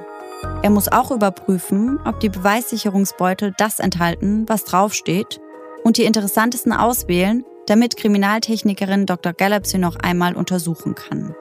Er 0.61 0.69
muss 0.69 0.91
auch 0.91 1.11
überprüfen, 1.11 1.99
ob 2.05 2.19
die 2.19 2.29
Beweissicherungsbeutel 2.29 3.53
das 3.57 3.79
enthalten, 3.79 4.45
was 4.47 4.65
draufsteht, 4.65 5.39
und 5.83 5.97
die 5.97 6.05
interessantesten 6.05 6.73
auswählen, 6.73 7.43
damit 7.67 7.97
Kriminaltechnikerin 7.97 9.05
Dr. 9.05 9.33
Gallup 9.33 9.65
sie 9.65 9.77
noch 9.77 9.95
einmal 9.97 10.35
untersuchen 10.35 10.95
kann. 10.95 11.35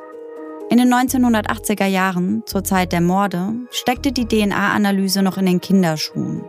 In 0.72 0.78
den 0.78 0.90
1980er 0.90 1.84
Jahren, 1.84 2.44
zur 2.46 2.64
Zeit 2.64 2.92
der 2.92 3.02
Morde, 3.02 3.52
steckte 3.70 4.10
die 4.10 4.24
DNA-Analyse 4.24 5.20
noch 5.20 5.36
in 5.36 5.44
den 5.44 5.60
Kinderschuhen. 5.60 6.44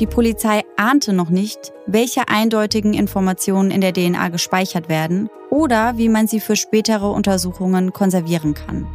Die 0.00 0.08
Polizei 0.08 0.64
ahnte 0.76 1.12
noch 1.12 1.30
nicht, 1.30 1.72
welche 1.86 2.26
eindeutigen 2.26 2.94
Informationen 2.94 3.70
in 3.70 3.80
der 3.80 3.92
DNA 3.92 4.30
gespeichert 4.30 4.88
werden 4.88 5.28
oder 5.50 5.96
wie 5.98 6.08
man 6.08 6.26
sie 6.26 6.40
für 6.40 6.56
spätere 6.56 7.12
Untersuchungen 7.12 7.92
konservieren 7.92 8.54
kann. 8.54 8.88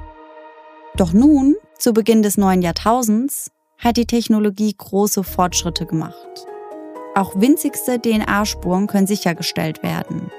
Doch 0.97 1.13
nun, 1.13 1.55
zu 1.79 1.93
Beginn 1.93 2.21
des 2.21 2.35
neuen 2.35 2.61
Jahrtausends, 2.61 3.51
hat 3.77 3.95
die 3.95 4.07
Technologie 4.07 4.75
große 4.77 5.23
Fortschritte 5.23 5.85
gemacht. 5.85 6.45
Auch 7.15 7.39
winzigste 7.39 7.97
DNA-Spuren 8.01 8.87
können 8.87 9.07
sichergestellt 9.07 9.83
werden. 9.83 10.29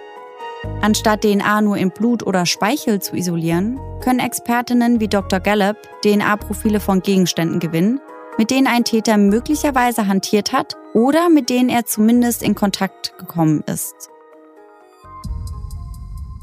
Anstatt 0.82 1.24
DNA 1.24 1.62
nur 1.62 1.76
in 1.76 1.90
Blut 1.90 2.24
oder 2.26 2.46
Speichel 2.46 3.00
zu 3.00 3.16
isolieren, 3.16 3.80
können 4.00 4.20
Expertinnen 4.20 5.00
wie 5.00 5.08
Dr. 5.08 5.40
Gallup 5.40 5.76
DNA-Profile 6.02 6.80
von 6.80 7.00
Gegenständen 7.00 7.58
gewinnen, 7.58 8.00
mit 8.38 8.50
denen 8.50 8.66
ein 8.66 8.84
Täter 8.84 9.16
möglicherweise 9.16 10.06
hantiert 10.06 10.52
hat 10.52 10.76
oder 10.94 11.28
mit 11.28 11.50
denen 11.50 11.68
er 11.68 11.86
zumindest 11.86 12.42
in 12.42 12.54
Kontakt 12.54 13.18
gekommen 13.18 13.64
ist. 13.66 14.10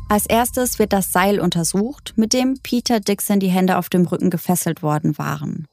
Als 0.09 0.25
erstes 0.25 0.77
wird 0.77 0.93
das 0.93 1.12
Seil 1.12 1.39
untersucht, 1.39 2.13
mit 2.17 2.33
dem 2.33 2.59
Peter 2.62 2.99
Dixon 2.99 3.39
die 3.39 3.47
Hände 3.47 3.77
auf 3.77 3.89
dem 3.89 4.05
Rücken 4.05 4.29
gefesselt 4.29 4.83
worden 4.83 5.17
waren. 5.17 5.65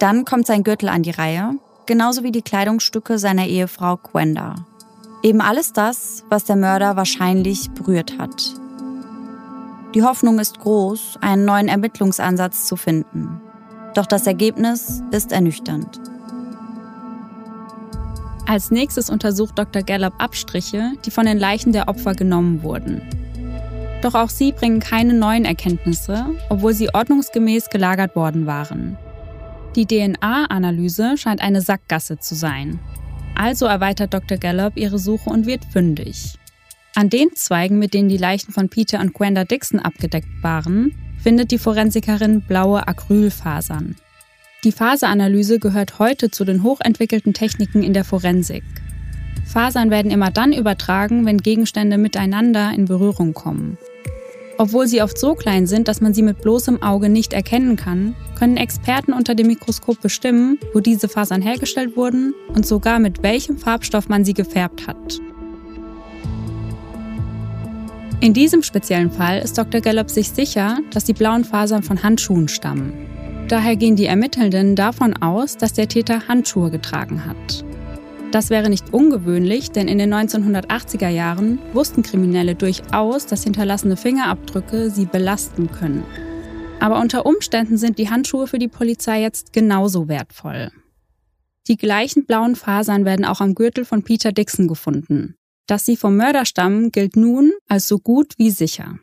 Dann 0.00 0.24
kommt 0.24 0.46
sein 0.46 0.64
Gürtel 0.64 0.88
an 0.88 1.02
die 1.02 1.10
Reihe, 1.10 1.54
genauso 1.86 2.22
wie 2.24 2.32
die 2.32 2.42
Kleidungsstücke 2.42 3.18
seiner 3.18 3.46
Ehefrau 3.46 3.96
Gwenda. 3.96 4.66
Eben 5.22 5.40
alles 5.40 5.72
das, 5.72 6.24
was 6.30 6.44
der 6.44 6.56
Mörder 6.56 6.96
wahrscheinlich 6.96 7.70
berührt 7.70 8.18
hat. 8.18 8.54
Die 9.94 10.02
Hoffnung 10.02 10.38
ist 10.38 10.60
groß, 10.60 11.18
einen 11.20 11.44
neuen 11.44 11.68
Ermittlungsansatz 11.68 12.66
zu 12.66 12.76
finden. 12.76 13.40
Doch 13.94 14.06
das 14.06 14.26
Ergebnis 14.26 15.02
ist 15.10 15.32
ernüchternd. 15.32 16.00
Als 18.46 18.70
nächstes 18.70 19.10
untersucht 19.10 19.58
Dr. 19.58 19.82
Gallup 19.82 20.14
Abstriche, 20.18 20.92
die 21.04 21.10
von 21.10 21.26
den 21.26 21.38
Leichen 21.38 21.72
der 21.72 21.88
Opfer 21.88 22.14
genommen 22.14 22.62
wurden. 22.62 23.02
Doch 24.02 24.14
auch 24.14 24.30
sie 24.30 24.52
bringen 24.52 24.80
keine 24.80 25.12
neuen 25.12 25.44
Erkenntnisse, 25.44 26.26
obwohl 26.48 26.72
sie 26.72 26.92
ordnungsgemäß 26.94 27.68
gelagert 27.68 28.16
worden 28.16 28.46
waren. 28.46 28.96
Die 29.76 29.86
DNA-Analyse 29.86 31.16
scheint 31.16 31.42
eine 31.42 31.60
Sackgasse 31.60 32.18
zu 32.18 32.34
sein. 32.34 32.80
Also 33.34 33.66
erweitert 33.66 34.14
Dr. 34.14 34.38
Gallup 34.38 34.76
ihre 34.76 34.98
Suche 34.98 35.30
und 35.30 35.46
wird 35.46 35.64
fündig. 35.64 36.34
An 36.94 37.08
den 37.08 37.28
Zweigen, 37.34 37.78
mit 37.78 37.94
denen 37.94 38.08
die 38.08 38.16
Leichen 38.16 38.52
von 38.52 38.68
Peter 38.68 39.00
und 39.00 39.14
Gwenda 39.14 39.44
Dixon 39.44 39.80
abgedeckt 39.80 40.28
waren, 40.42 40.92
findet 41.22 41.50
die 41.50 41.58
Forensikerin 41.58 42.42
blaue 42.42 42.86
Acrylfasern. 42.86 43.96
Die 44.64 44.72
Faseranalyse 44.72 45.58
gehört 45.58 45.98
heute 45.98 46.30
zu 46.30 46.44
den 46.44 46.62
hochentwickelten 46.62 47.32
Techniken 47.32 47.82
in 47.82 47.94
der 47.94 48.04
Forensik. 48.04 48.64
Fasern 49.46 49.90
werden 49.90 50.10
immer 50.10 50.30
dann 50.30 50.52
übertragen, 50.52 51.26
wenn 51.26 51.38
Gegenstände 51.38 51.98
miteinander 51.98 52.72
in 52.72 52.84
Berührung 52.84 53.32
kommen. 53.32 53.78
Obwohl 54.60 54.86
sie 54.86 55.00
oft 55.00 55.16
so 55.16 55.34
klein 55.34 55.66
sind, 55.66 55.88
dass 55.88 56.02
man 56.02 56.12
sie 56.12 56.20
mit 56.20 56.42
bloßem 56.42 56.82
Auge 56.82 57.08
nicht 57.08 57.32
erkennen 57.32 57.76
kann, 57.76 58.14
können 58.38 58.58
Experten 58.58 59.14
unter 59.14 59.34
dem 59.34 59.46
Mikroskop 59.46 60.02
bestimmen, 60.02 60.58
wo 60.74 60.80
diese 60.80 61.08
Fasern 61.08 61.40
hergestellt 61.40 61.96
wurden 61.96 62.34
und 62.54 62.66
sogar 62.66 62.98
mit 62.98 63.22
welchem 63.22 63.56
Farbstoff 63.56 64.10
man 64.10 64.22
sie 64.22 64.34
gefärbt 64.34 64.86
hat. 64.86 65.18
In 68.20 68.34
diesem 68.34 68.62
speziellen 68.62 69.10
Fall 69.10 69.38
ist 69.38 69.56
Dr. 69.56 69.80
Gallup 69.80 70.10
sich 70.10 70.28
sicher, 70.28 70.80
dass 70.90 71.04
die 71.04 71.14
blauen 71.14 71.44
Fasern 71.44 71.82
von 71.82 72.02
Handschuhen 72.02 72.48
stammen. 72.48 72.92
Daher 73.48 73.76
gehen 73.76 73.96
die 73.96 74.04
Ermittelnden 74.04 74.76
davon 74.76 75.16
aus, 75.22 75.56
dass 75.56 75.72
der 75.72 75.88
Täter 75.88 76.28
Handschuhe 76.28 76.70
getragen 76.70 77.24
hat. 77.24 77.64
Das 78.30 78.48
wäre 78.48 78.70
nicht 78.70 78.92
ungewöhnlich, 78.92 79.72
denn 79.72 79.88
in 79.88 79.98
den 79.98 80.14
1980er 80.14 81.08
Jahren 81.08 81.58
wussten 81.72 82.02
Kriminelle 82.02 82.54
durchaus, 82.54 83.26
dass 83.26 83.42
hinterlassene 83.42 83.96
Fingerabdrücke 83.96 84.90
sie 84.90 85.06
belasten 85.06 85.72
können. 85.72 86.04
Aber 86.78 87.00
unter 87.00 87.26
Umständen 87.26 87.76
sind 87.76 87.98
die 87.98 88.08
Handschuhe 88.08 88.46
für 88.46 88.60
die 88.60 88.68
Polizei 88.68 89.20
jetzt 89.20 89.52
genauso 89.52 90.06
wertvoll. 90.06 90.70
Die 91.66 91.76
gleichen 91.76 92.24
blauen 92.24 92.54
Fasern 92.54 93.04
werden 93.04 93.24
auch 93.24 93.40
am 93.40 93.56
Gürtel 93.56 93.84
von 93.84 94.04
Peter 94.04 94.30
Dixon 94.30 94.68
gefunden. 94.68 95.34
Dass 95.66 95.84
sie 95.84 95.96
vom 95.96 96.16
Mörder 96.16 96.44
stammen, 96.44 96.92
gilt 96.92 97.16
nun 97.16 97.52
als 97.68 97.88
so 97.88 97.98
gut 97.98 98.38
wie 98.38 98.50
sicher. 98.50 98.98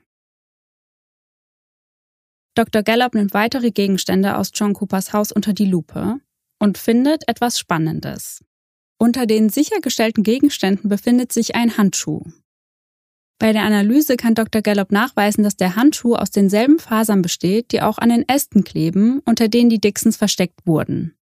Dr. 2.56 2.82
Gallup 2.82 3.13
nimmt 3.13 3.34
weitere 3.34 3.72
Gegenstände 3.72 4.38
aus 4.38 4.52
John 4.54 4.74
Coopers 4.74 5.12
Haus 5.13 5.32
unter 5.32 5.54
die 5.54 5.66
Lupe 5.66 6.20
und 6.60 6.78
findet 6.78 7.28
etwas 7.28 7.60
Spannendes. 7.60 8.44
Unter 9.00 9.28
den 9.28 9.50
sichergestellten 9.50 10.24
Gegenständen 10.24 10.90
befindet 10.90 11.32
sich 11.32 11.56
ein 11.56 11.78
Handschuh. 11.78 12.22
Bei 13.40 13.54
der 13.54 13.62
Analyse 13.64 14.18
kann 14.18 14.34
Dr. 14.34 14.64
Gallup 14.64 14.92
nachweisen, 14.92 15.44
dass 15.44 15.56
der 15.56 15.76
Handschuh 15.76 16.16
aus 16.16 16.32
denselben 16.32 16.80
Fasern 16.80 17.22
besteht, 17.22 17.72
die 17.72 17.84
auch 17.84 18.00
an 18.00 18.10
den 18.10 18.28
Ästen 18.28 18.64
kleben, 18.64 19.22
unter 19.26 19.48
denen 19.48 19.70
die 19.70 19.80
Dixons 19.80 20.18
versteckt 20.18 20.66
wurden. 20.66 21.14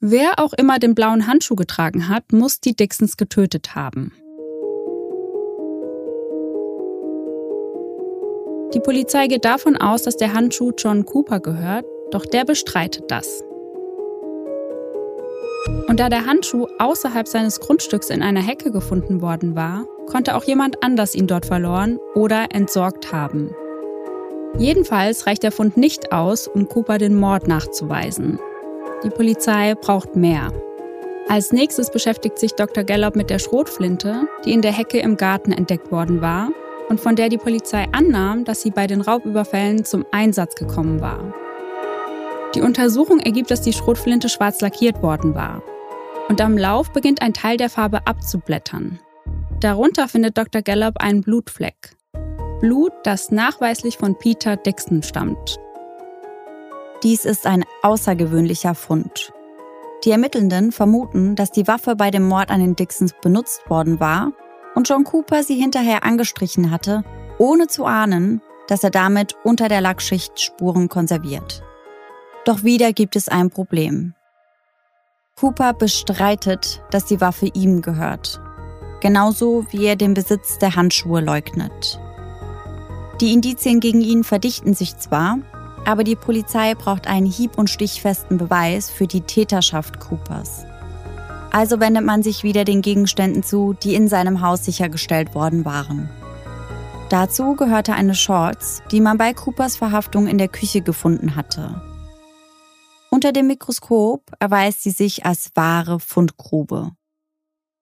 Wer 0.00 0.40
auch 0.40 0.52
immer 0.52 0.80
den 0.80 0.96
blauen 0.96 1.28
Handschuh 1.28 1.54
getragen 1.54 2.08
hat, 2.08 2.32
muss 2.32 2.58
die 2.58 2.74
Dixons 2.74 3.16
getötet 3.16 3.76
haben. 3.76 4.12
Die 8.74 8.80
Polizei 8.80 9.28
geht 9.28 9.44
davon 9.44 9.76
aus, 9.76 10.02
dass 10.02 10.16
der 10.16 10.32
Handschuh 10.32 10.72
John 10.76 11.04
Cooper 11.04 11.38
gehört, 11.38 11.84
doch 12.10 12.26
der 12.26 12.44
bestreitet 12.44 13.04
das. 13.08 13.44
Und 15.92 16.00
da 16.00 16.08
der 16.08 16.24
Handschuh 16.24 16.68
außerhalb 16.78 17.28
seines 17.28 17.60
Grundstücks 17.60 18.08
in 18.08 18.22
einer 18.22 18.40
Hecke 18.40 18.70
gefunden 18.70 19.20
worden 19.20 19.54
war, 19.54 19.84
konnte 20.06 20.36
auch 20.36 20.44
jemand 20.44 20.82
anders 20.82 21.14
ihn 21.14 21.26
dort 21.26 21.44
verloren 21.44 21.98
oder 22.14 22.46
entsorgt 22.54 23.12
haben. 23.12 23.54
Jedenfalls 24.56 25.26
reicht 25.26 25.42
der 25.42 25.52
Fund 25.52 25.76
nicht 25.76 26.10
aus, 26.10 26.48
um 26.48 26.66
Cooper 26.66 26.96
den 26.96 27.14
Mord 27.14 27.46
nachzuweisen. 27.46 28.38
Die 29.04 29.10
Polizei 29.10 29.74
braucht 29.74 30.16
mehr. 30.16 30.50
Als 31.28 31.52
nächstes 31.52 31.90
beschäftigt 31.90 32.38
sich 32.38 32.54
Dr. 32.54 32.84
Gallop 32.84 33.14
mit 33.14 33.28
der 33.28 33.38
Schrotflinte, 33.38 34.26
die 34.46 34.54
in 34.54 34.62
der 34.62 34.72
Hecke 34.72 34.98
im 34.98 35.18
Garten 35.18 35.52
entdeckt 35.52 35.92
worden 35.92 36.22
war 36.22 36.48
und 36.88 37.00
von 37.02 37.16
der 37.16 37.28
die 37.28 37.36
Polizei 37.36 37.86
annahm, 37.92 38.44
dass 38.44 38.62
sie 38.62 38.70
bei 38.70 38.86
den 38.86 39.02
Raubüberfällen 39.02 39.84
zum 39.84 40.06
Einsatz 40.10 40.54
gekommen 40.54 41.02
war. 41.02 41.34
Die 42.54 42.62
Untersuchung 42.62 43.20
ergibt, 43.20 43.50
dass 43.50 43.60
die 43.60 43.74
Schrotflinte 43.74 44.30
schwarz 44.30 44.62
lackiert 44.62 45.02
worden 45.02 45.34
war. 45.34 45.62
Und 46.28 46.40
am 46.40 46.56
Lauf 46.56 46.92
beginnt 46.92 47.22
ein 47.22 47.34
Teil 47.34 47.56
der 47.56 47.70
Farbe 47.70 48.06
abzublättern. 48.06 48.98
Darunter 49.60 50.08
findet 50.08 50.38
Dr. 50.38 50.62
Gallup 50.62 50.96
einen 50.98 51.22
Blutfleck. 51.22 51.96
Blut, 52.60 52.92
das 53.04 53.30
nachweislich 53.30 53.98
von 53.98 54.18
Peter 54.18 54.56
Dixon 54.56 55.02
stammt. 55.02 55.58
Dies 57.02 57.24
ist 57.24 57.46
ein 57.46 57.64
außergewöhnlicher 57.82 58.74
Fund. 58.74 59.32
Die 60.04 60.10
Ermittelnden 60.10 60.72
vermuten, 60.72 61.36
dass 61.36 61.50
die 61.50 61.66
Waffe 61.66 61.96
bei 61.96 62.10
dem 62.10 62.26
Mord 62.26 62.50
an 62.50 62.60
den 62.60 62.76
Dixons 62.76 63.14
benutzt 63.20 63.68
worden 63.68 64.00
war 64.00 64.32
und 64.74 64.88
John 64.88 65.04
Cooper 65.04 65.42
sie 65.42 65.54
hinterher 65.54 66.04
angestrichen 66.04 66.70
hatte, 66.70 67.04
ohne 67.38 67.66
zu 67.66 67.84
ahnen, 67.84 68.40
dass 68.68 68.84
er 68.84 68.90
damit 68.90 69.36
unter 69.44 69.68
der 69.68 69.80
Lackschicht 69.80 70.40
Spuren 70.40 70.88
konserviert. 70.88 71.62
Doch 72.44 72.64
wieder 72.64 72.92
gibt 72.92 73.16
es 73.16 73.28
ein 73.28 73.50
Problem. 73.50 74.14
Cooper 75.36 75.72
bestreitet, 75.72 76.82
dass 76.90 77.06
die 77.06 77.20
Waffe 77.20 77.46
ihm 77.52 77.82
gehört. 77.82 78.40
Genauso 79.00 79.66
wie 79.70 79.86
er 79.86 79.96
den 79.96 80.14
Besitz 80.14 80.58
der 80.58 80.76
Handschuhe 80.76 81.20
leugnet. 81.20 81.98
Die 83.20 83.32
Indizien 83.32 83.80
gegen 83.80 84.00
ihn 84.00 84.24
verdichten 84.24 84.74
sich 84.74 84.96
zwar, 84.98 85.38
aber 85.84 86.04
die 86.04 86.16
Polizei 86.16 86.74
braucht 86.74 87.06
einen 87.06 87.26
hieb- 87.26 87.58
und 87.58 87.70
stichfesten 87.70 88.38
Beweis 88.38 88.90
für 88.90 89.06
die 89.06 89.22
Täterschaft 89.22 89.98
Coopers. 90.00 90.64
Also 91.50 91.80
wendet 91.80 92.04
man 92.04 92.22
sich 92.22 92.44
wieder 92.44 92.64
den 92.64 92.80
Gegenständen 92.80 93.42
zu, 93.42 93.74
die 93.74 93.94
in 93.94 94.08
seinem 94.08 94.40
Haus 94.40 94.64
sichergestellt 94.64 95.34
worden 95.34 95.64
waren. 95.64 96.08
Dazu 97.10 97.56
gehörte 97.56 97.92
eine 97.92 98.14
Shorts, 98.14 98.82
die 98.90 99.00
man 99.00 99.18
bei 99.18 99.34
Coopers 99.34 99.76
Verhaftung 99.76 100.28
in 100.28 100.38
der 100.38 100.48
Küche 100.48 100.80
gefunden 100.80 101.36
hatte. 101.36 101.82
Unter 103.14 103.32
dem 103.32 103.46
Mikroskop 103.46 104.32
erweist 104.40 104.82
sie 104.82 104.90
sich 104.90 105.26
als 105.26 105.50
wahre 105.54 106.00
Fundgrube. 106.00 106.92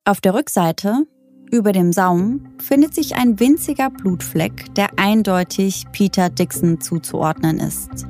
Auf 0.04 0.20
der 0.20 0.34
Rückseite, 0.34 1.06
über 1.52 1.70
dem 1.70 1.92
Saum, 1.92 2.48
findet 2.58 2.96
sich 2.96 3.14
ein 3.14 3.38
winziger 3.38 3.90
Blutfleck, 3.90 4.74
der 4.74 4.98
eindeutig 4.98 5.86
Peter 5.92 6.30
Dixon 6.30 6.80
zuzuordnen 6.80 7.60
ist. 7.60 8.08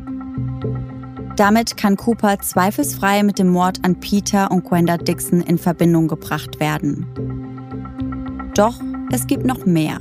Damit 1.37 1.76
kann 1.76 1.98
Cooper 1.98 2.38
zweifelsfrei 2.38 3.22
mit 3.22 3.38
dem 3.38 3.50
Mord 3.50 3.85
an 3.85 4.00
Peter 4.00 4.50
und 4.50 4.64
Gwenda 4.64 4.96
Dixon 4.96 5.42
in 5.42 5.59
Verbindung 5.59 6.09
gebracht 6.09 6.59
werden. 6.59 7.04
Doch 8.54 8.80
es 9.12 9.26
gibt 9.26 9.44
noch 9.44 9.66
mehr. 9.66 10.00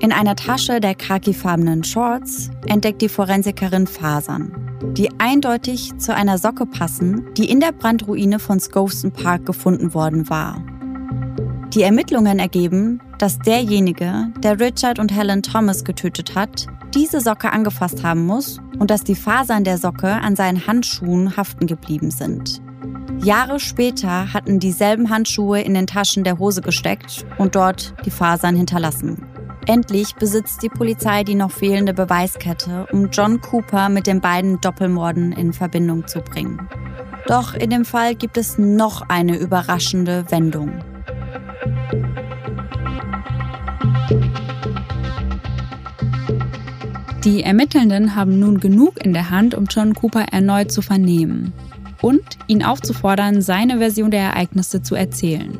In 0.00 0.12
einer 0.12 0.36
Tasche 0.36 0.78
der 0.78 0.94
khakifarbenen 0.94 1.84
Shorts 1.84 2.50
entdeckt 2.66 3.00
die 3.00 3.08
Forensikerin 3.08 3.86
Fasern 3.86 4.61
die 4.82 5.08
eindeutig 5.18 5.96
zu 5.98 6.14
einer 6.14 6.38
Socke 6.38 6.66
passen, 6.66 7.26
die 7.36 7.50
in 7.50 7.60
der 7.60 7.72
Brandruine 7.72 8.38
von 8.38 8.60
Scoveston 8.60 9.12
Park 9.12 9.46
gefunden 9.46 9.94
worden 9.94 10.28
war. 10.28 10.62
Die 11.74 11.82
Ermittlungen 11.82 12.38
ergeben, 12.38 13.00
dass 13.18 13.38
derjenige, 13.38 14.30
der 14.42 14.60
Richard 14.60 14.98
und 14.98 15.10
Helen 15.10 15.42
Thomas 15.42 15.84
getötet 15.84 16.34
hat, 16.34 16.66
diese 16.94 17.20
Socke 17.20 17.50
angefasst 17.50 18.02
haben 18.02 18.26
muss 18.26 18.60
und 18.78 18.90
dass 18.90 19.04
die 19.04 19.14
Fasern 19.14 19.64
der 19.64 19.78
Socke 19.78 20.08
an 20.08 20.36
seinen 20.36 20.66
Handschuhen 20.66 21.36
haften 21.36 21.66
geblieben 21.66 22.10
sind. 22.10 22.60
Jahre 23.24 23.60
später 23.60 24.34
hatten 24.34 24.58
dieselben 24.58 25.08
Handschuhe 25.08 25.60
in 25.62 25.74
den 25.74 25.86
Taschen 25.86 26.24
der 26.24 26.38
Hose 26.38 26.60
gesteckt 26.60 27.24
und 27.38 27.54
dort 27.54 27.94
die 28.04 28.10
Fasern 28.10 28.56
hinterlassen. 28.56 29.31
Endlich 29.66 30.16
besitzt 30.16 30.62
die 30.62 30.68
Polizei 30.68 31.22
die 31.22 31.36
noch 31.36 31.52
fehlende 31.52 31.94
Beweiskette, 31.94 32.86
um 32.90 33.10
John 33.10 33.40
Cooper 33.40 33.88
mit 33.88 34.06
den 34.06 34.20
beiden 34.20 34.60
Doppelmorden 34.60 35.30
in 35.32 35.52
Verbindung 35.52 36.06
zu 36.08 36.20
bringen. 36.20 36.68
Doch 37.28 37.54
in 37.54 37.70
dem 37.70 37.84
Fall 37.84 38.16
gibt 38.16 38.36
es 38.36 38.58
noch 38.58 39.08
eine 39.08 39.36
überraschende 39.36 40.24
Wendung. 40.30 40.72
Die 47.24 47.44
Ermittelnden 47.44 48.16
haben 48.16 48.40
nun 48.40 48.58
genug 48.58 49.04
in 49.04 49.12
der 49.12 49.30
Hand, 49.30 49.54
um 49.54 49.66
John 49.66 49.94
Cooper 49.94 50.24
erneut 50.32 50.72
zu 50.72 50.82
vernehmen 50.82 51.52
und 52.00 52.36
ihn 52.48 52.64
aufzufordern, 52.64 53.40
seine 53.42 53.78
Version 53.78 54.10
der 54.10 54.22
Ereignisse 54.22 54.82
zu 54.82 54.96
erzählen. 54.96 55.56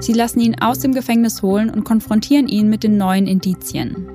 Sie 0.00 0.12
lassen 0.12 0.40
ihn 0.40 0.60
aus 0.60 0.78
dem 0.78 0.92
Gefängnis 0.92 1.42
holen 1.42 1.70
und 1.70 1.84
konfrontieren 1.84 2.48
ihn 2.48 2.68
mit 2.68 2.82
den 2.82 2.96
neuen 2.96 3.26
Indizien. 3.26 4.08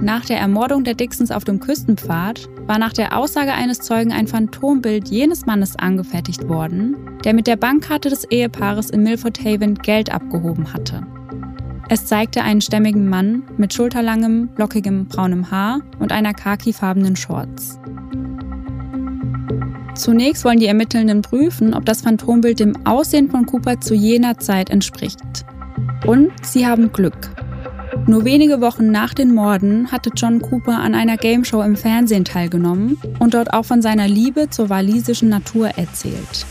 Nach 0.00 0.24
der 0.24 0.38
Ermordung 0.38 0.84
der 0.84 0.94
Dixons 0.94 1.32
auf 1.32 1.44
dem 1.44 1.58
Küstenpfad 1.58 2.48
war 2.66 2.78
nach 2.78 2.92
der 2.92 3.16
Aussage 3.16 3.52
eines 3.52 3.80
Zeugen 3.80 4.12
ein 4.12 4.28
Phantombild 4.28 5.08
jenes 5.08 5.46
Mannes 5.46 5.76
angefertigt 5.76 6.48
worden, 6.48 6.96
der 7.24 7.34
mit 7.34 7.46
der 7.46 7.56
Bankkarte 7.56 8.08
des 8.08 8.24
Ehepaares 8.24 8.90
in 8.90 9.02
Milford 9.02 9.40
Haven 9.44 9.74
Geld 9.74 10.12
abgehoben 10.12 10.72
hatte. 10.72 11.04
Es 11.88 12.04
zeigte 12.04 12.42
einen 12.42 12.60
stämmigen 12.60 13.08
Mann 13.08 13.42
mit 13.56 13.72
schulterlangem, 13.72 14.50
lockigem 14.56 15.06
braunem 15.06 15.50
Haar 15.50 15.80
und 15.98 16.12
einer 16.12 16.34
khakifarbenen 16.34 17.16
Shorts. 17.16 17.80
Zunächst 19.98 20.44
wollen 20.44 20.60
die 20.60 20.66
Ermittelnden 20.66 21.22
prüfen, 21.22 21.74
ob 21.74 21.84
das 21.84 22.02
Phantombild 22.02 22.60
dem 22.60 22.86
Aussehen 22.86 23.30
von 23.30 23.46
Cooper 23.46 23.80
zu 23.80 23.94
jener 23.94 24.38
Zeit 24.38 24.70
entspricht. 24.70 25.44
Und 26.06 26.30
sie 26.46 26.68
haben 26.68 26.92
Glück. 26.92 27.30
Nur 28.06 28.24
wenige 28.24 28.60
Wochen 28.60 28.92
nach 28.92 29.12
den 29.12 29.34
Morden 29.34 29.90
hatte 29.90 30.10
John 30.14 30.40
Cooper 30.40 30.78
an 30.78 30.94
einer 30.94 31.16
Gameshow 31.16 31.62
im 31.62 31.74
Fernsehen 31.74 32.24
teilgenommen 32.24 32.96
und 33.18 33.34
dort 33.34 33.52
auch 33.52 33.64
von 33.64 33.82
seiner 33.82 34.06
Liebe 34.06 34.48
zur 34.50 34.68
walisischen 34.68 35.30
Natur 35.30 35.70
erzählt. 35.70 36.46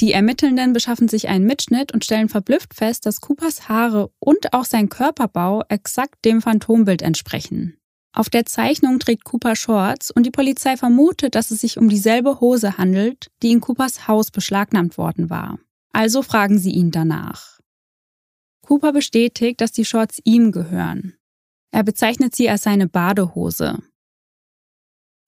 Die 0.00 0.12
Ermittelnden 0.12 0.72
beschaffen 0.72 1.08
sich 1.08 1.28
einen 1.28 1.44
Mitschnitt 1.44 1.92
und 1.92 2.04
stellen 2.04 2.30
verblüfft 2.30 2.74
fest, 2.74 3.04
dass 3.04 3.20
Coopers 3.20 3.68
Haare 3.68 4.10
und 4.20 4.54
auch 4.54 4.64
sein 4.64 4.88
Körperbau 4.88 5.64
exakt 5.68 6.24
dem 6.24 6.40
Phantombild 6.40 7.02
entsprechen. 7.02 7.76
Auf 8.16 8.30
der 8.30 8.46
Zeichnung 8.46 8.98
trägt 8.98 9.24
Cooper 9.24 9.54
Shorts 9.54 10.10
und 10.10 10.24
die 10.24 10.30
Polizei 10.30 10.78
vermutet, 10.78 11.34
dass 11.34 11.50
es 11.50 11.60
sich 11.60 11.76
um 11.76 11.90
dieselbe 11.90 12.40
Hose 12.40 12.78
handelt, 12.78 13.30
die 13.42 13.50
in 13.50 13.60
Coopers 13.60 14.08
Haus 14.08 14.30
beschlagnahmt 14.30 14.96
worden 14.96 15.28
war. 15.28 15.58
Also 15.92 16.22
fragen 16.22 16.58
sie 16.58 16.70
ihn 16.70 16.90
danach. 16.90 17.60
Cooper 18.62 18.94
bestätigt, 18.94 19.60
dass 19.60 19.70
die 19.70 19.84
Shorts 19.84 20.18
ihm 20.24 20.50
gehören. 20.50 21.12
Er 21.72 21.82
bezeichnet 21.82 22.34
sie 22.34 22.48
als 22.48 22.62
seine 22.62 22.88
Badehose. 22.88 23.82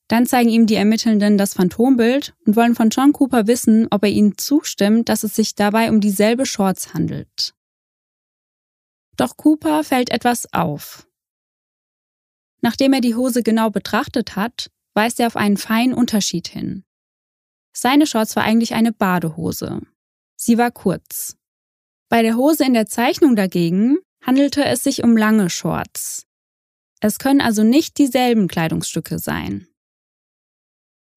Dann 0.09 0.25
zeigen 0.25 0.49
ihm 0.49 0.67
die 0.67 0.77
Ermittelnden 0.77 1.37
das 1.37 1.53
Phantombild 1.53 2.35
und 2.47 2.57
wollen 2.57 2.75
von 2.75 2.89
John 2.89 3.13
Cooper 3.13 3.47
wissen, 3.47 3.87
ob 3.91 4.03
er 4.03 4.11
ihnen 4.11 4.39
zustimmt, 4.39 5.11
dass 5.11 5.25
es 5.25 5.37
sich 5.37 5.55
dabei 5.55 5.91
um 5.91 6.01
dieselbe 6.01 6.47
Shorts 6.47 6.95
handelt. 6.95 7.53
Doch 9.19 9.37
Cooper 9.37 9.85
fällt 9.85 10.11
etwas 10.11 10.51
auf. 10.55 11.08
Nachdem 12.61 12.93
er 12.93 13.01
die 13.01 13.15
Hose 13.15 13.43
genau 13.43 13.71
betrachtet 13.71 14.37
hat, 14.37 14.71
weist 14.95 15.21
er 15.21 15.29
auf 15.29 15.37
einen 15.37 15.57
feinen 15.57 15.95
Unterschied 15.95 16.49
hin. 16.49 16.85
Seine 17.73 18.07
Shorts 18.07 18.35
war 18.35 18.43
eigentlich 18.43 18.75
eine 18.75 18.93
Badehose. 18.93 19.81
Sie 20.37 20.59
war 20.59 20.71
kurz. 20.71 21.37
Bei 22.09 22.23
der 22.23 22.37
Hose 22.37 22.65
in 22.65 22.75
der 22.75 22.87
Zeichnung 22.87 23.37
dagegen 23.37 23.99
handelte 24.23 24.65
es 24.65 24.83
sich 24.83 25.05
um 25.05 25.17
lange 25.17 25.51
Shorts. 25.51 26.27
Es 27.01 27.19
können 27.19 27.41
also 27.41 27.63
nicht 27.63 27.99
dieselben 27.99 28.49
Kleidungsstücke 28.49 29.19
sein. 29.19 29.69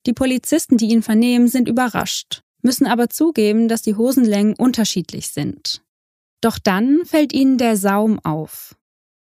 Die 0.06 0.14
Polizisten, 0.14 0.78
die 0.78 0.90
ihn 0.90 1.02
vernehmen, 1.02 1.48
sind 1.48 1.68
überrascht, 1.68 2.42
müssen 2.62 2.88
aber 2.88 3.10
zugeben, 3.10 3.68
dass 3.68 3.82
die 3.82 3.96
Hosenlängen 3.96 4.56
unterschiedlich 4.56 5.30
sind. 5.30 5.84
Doch 6.42 6.58
dann 6.58 7.06
fällt 7.06 7.34
ihnen 7.34 7.58
der 7.58 7.78
Saum 7.78 8.20
auf. 8.20 8.76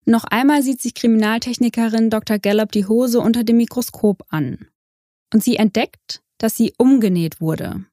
Noch 0.06 0.26
einmal 0.26 0.64
sieht 0.64 0.82
sich 0.82 0.96
Kriminaltechnikerin 0.96 2.10
Dr. 2.10 2.38
Gallup 2.40 2.72
die 2.72 2.86
Hose 2.86 3.20
unter 3.20 3.44
dem 3.44 3.58
Mikroskop 3.58 4.24
an. 4.30 4.68
Und 5.34 5.44
sie 5.44 5.56
entdeckt, 5.56 6.22
dass 6.38 6.58
sie 6.58 6.74
umgenäht 6.78 7.40
wurde. 7.40 7.86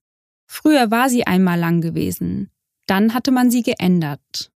Früher 0.48 0.90
war 0.90 1.08
sie 1.08 1.26
einmal 1.26 1.58
lang 1.58 1.80
gewesen. 1.80 2.50
Dann 2.86 3.14
hatte 3.14 3.30
man 3.30 3.50
sie 3.50 3.62
geändert. 3.62 4.50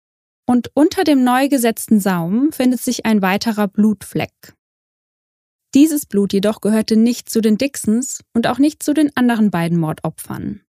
Und 0.47 0.71
unter 0.75 1.05
dem 1.05 1.25
neu 1.25 1.49
gesetzten 1.49 2.01
Saum 2.01 2.53
findet 2.53 2.81
sich 2.81 3.05
ein 3.05 3.23
weiterer 3.23 3.67
Blutfleck. 3.67 4.55
Dieses 5.75 6.07
Blut 6.07 6.33
jedoch 6.33 6.61
gehörte 6.61 6.97
nicht 6.97 7.29
zu 7.29 7.41
den 7.41 7.59
Dixons 7.59 8.23
und 8.33 8.47
auch 8.47 8.59
nicht 8.59 8.83
zu 8.83 8.93
den 8.93 9.17
anderen 9.17 9.51
beiden 9.51 9.79
Mordopfern. 9.79 10.63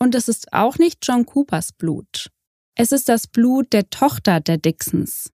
Und 0.00 0.14
es 0.14 0.28
ist 0.28 0.52
auch 0.52 0.78
nicht 0.78 0.98
John 1.02 1.26
Coopers 1.26 1.72
Blut. 1.72 2.30
Es 2.76 2.90
ist 2.90 3.08
das 3.08 3.26
Blut 3.26 3.72
der 3.72 3.90
Tochter 3.90 4.40
der 4.40 4.58
Dixons. 4.58 5.30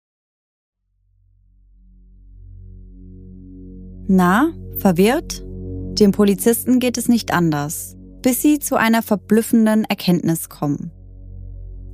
Na, 4.13 4.49
verwirrt? 4.79 5.45
Dem 5.47 6.11
Polizisten 6.11 6.81
geht 6.81 6.99
es 6.99 7.07
nicht 7.07 7.33
anders, 7.33 7.97
bis 8.23 8.43
sie 8.43 8.59
zu 8.59 8.75
einer 8.75 9.03
verblüffenden 9.03 9.85
Erkenntnis 9.85 10.49
kommen. 10.49 10.91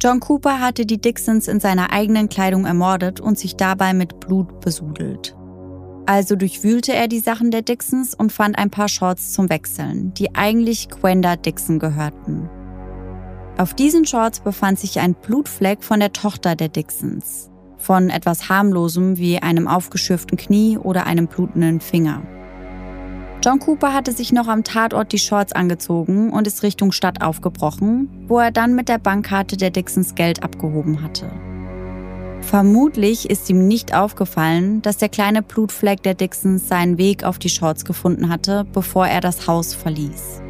John 0.02 0.20
Cooper 0.20 0.58
hatte 0.58 0.86
die 0.86 0.98
Dixons 0.98 1.46
in 1.46 1.60
seiner 1.60 1.92
eigenen 1.92 2.30
Kleidung 2.30 2.64
ermordet 2.64 3.20
und 3.20 3.38
sich 3.38 3.56
dabei 3.56 3.92
mit 3.92 4.18
Blut 4.18 4.60
besudelt. 4.60 5.36
Also 6.06 6.36
durchwühlte 6.36 6.94
er 6.94 7.06
die 7.06 7.18
Sachen 7.18 7.50
der 7.50 7.60
Dixons 7.60 8.14
und 8.14 8.32
fand 8.32 8.56
ein 8.56 8.70
paar 8.70 8.88
Shorts 8.88 9.34
zum 9.34 9.50
Wechseln, 9.50 10.14
die 10.14 10.34
eigentlich 10.34 10.88
Gwenda 10.88 11.36
Dixon 11.36 11.78
gehörten. 11.78 12.48
Auf 13.58 13.74
diesen 13.74 14.06
Shorts 14.06 14.40
befand 14.40 14.78
sich 14.78 15.00
ein 15.00 15.12
Blutfleck 15.12 15.84
von 15.84 16.00
der 16.00 16.14
Tochter 16.14 16.56
der 16.56 16.70
Dixons, 16.70 17.50
von 17.78 18.10
etwas 18.10 18.48
harmlosem 18.48 19.18
wie 19.18 19.38
einem 19.38 19.68
aufgeschürften 19.68 20.36
Knie 20.36 20.78
oder 20.78 21.06
einem 21.06 21.26
blutenden 21.26 21.80
Finger. 21.80 22.22
John 23.44 23.60
Cooper 23.60 23.92
hatte 23.92 24.12
sich 24.12 24.32
noch 24.32 24.48
am 24.48 24.64
Tatort 24.64 25.12
die 25.12 25.18
Shorts 25.18 25.52
angezogen 25.52 26.32
und 26.32 26.46
ist 26.46 26.62
Richtung 26.62 26.90
Stadt 26.90 27.22
aufgebrochen, 27.22 28.08
wo 28.26 28.38
er 28.38 28.50
dann 28.50 28.74
mit 28.74 28.88
der 28.88 28.98
Bankkarte 28.98 29.56
der 29.56 29.70
Dixons 29.70 30.14
Geld 30.14 30.42
abgehoben 30.42 31.02
hatte. 31.02 31.30
Vermutlich 32.40 33.28
ist 33.28 33.48
ihm 33.50 33.66
nicht 33.66 33.94
aufgefallen, 33.94 34.82
dass 34.82 34.98
der 34.98 35.08
kleine 35.08 35.42
Blutfleck 35.42 36.02
der 36.02 36.14
Dixons 36.14 36.68
seinen 36.68 36.98
Weg 36.98 37.24
auf 37.24 37.38
die 37.38 37.48
Shorts 37.48 37.84
gefunden 37.84 38.28
hatte, 38.28 38.64
bevor 38.72 39.06
er 39.06 39.20
das 39.20 39.46
Haus 39.46 39.74
verließ. 39.74 40.42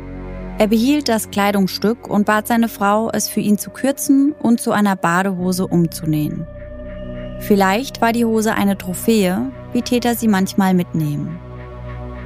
Er 0.58 0.68
behielt 0.68 1.08
das 1.08 1.30
Kleidungsstück 1.30 2.08
und 2.08 2.24
bat 2.24 2.48
seine 2.48 2.68
Frau, 2.68 3.10
es 3.10 3.28
für 3.28 3.40
ihn 3.40 3.58
zu 3.58 3.70
kürzen 3.70 4.32
und 4.32 4.60
zu 4.60 4.72
einer 4.72 4.96
Badehose 4.96 5.66
umzunähen. 5.66 6.46
Vielleicht 7.40 8.01
war 8.01 8.12
die 8.12 8.25
Hose 8.25 8.55
eine 8.55 8.79
Trophäe, 8.79 9.53
wie 9.72 9.83
Täter 9.83 10.14
sie 10.14 10.29
manchmal 10.29 10.75
mitnehmen. 10.75 11.38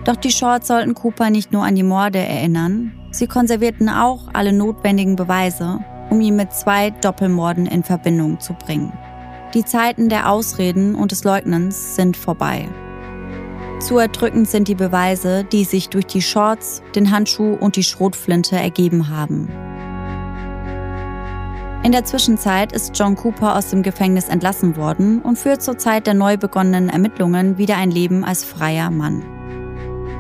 Doch 0.05 0.17
die 0.17 0.31
Shorts 0.31 0.69
sollten 0.69 0.95
Cooper 0.95 1.31
nicht 1.31 1.53
nur 1.53 1.65
an 1.65 1.75
die 1.75 1.83
Morde 1.83 2.19
erinnern, 2.19 2.93
sie 3.11 3.27
konservierten 3.27 3.89
auch 3.89 4.29
alle 4.33 4.53
notwendigen 4.53 5.17
Beweise, 5.17 5.81
um 6.11 6.21
ihn 6.21 6.37
mit 6.37 6.53
zwei 6.53 6.91
Doppelmorden 6.91 7.67
in 7.67 7.83
Verbindung 7.83 8.41
zu 8.41 8.55
bringen. 8.55 8.93
Die 9.53 9.65
Zeiten 9.65 10.09
der 10.09 10.31
Ausreden 10.31 10.95
und 10.95 11.11
des 11.11 11.25
Leugnens 11.25 11.97
sind 11.97 12.17
vorbei. 12.17 12.69
Zu 13.81 13.99
erdrückend 13.99 14.49
sind 14.49 14.69
die 14.69 14.75
Beweise, 14.75 15.45
die 15.45 15.65
sich 15.65 15.89
durch 15.89 16.07
die 16.07 16.23
Shorts, 16.23 16.83
den 16.95 17.11
Handschuh 17.11 17.55
und 17.55 17.77
die 17.77 17.83
Schrotflinte 17.83 18.57
ergeben 18.57 19.09
haben. 19.09 19.49
In 21.83 21.93
der 21.93 22.05
Zwischenzeit 22.05 22.73
ist 22.73 22.99
John 22.99 23.17
Cooper 23.17 23.57
aus 23.57 23.71
dem 23.71 23.83
Gefängnis 23.83 24.29
entlassen 24.29 24.77
worden 24.77 25.23
und 25.23 25.39
führt 25.39 25.63
zur 25.63 25.79
Zeit 25.79 26.07
der 26.07 26.13
neu 26.13 26.37
begonnenen 26.37 26.91
Ermittlungen 26.91 27.57
wieder 27.57 27.79
ein 27.79 27.91
Leben 27.91 28.23
als 28.23 28.45
freier 28.45 28.91
Mann. 28.91 29.25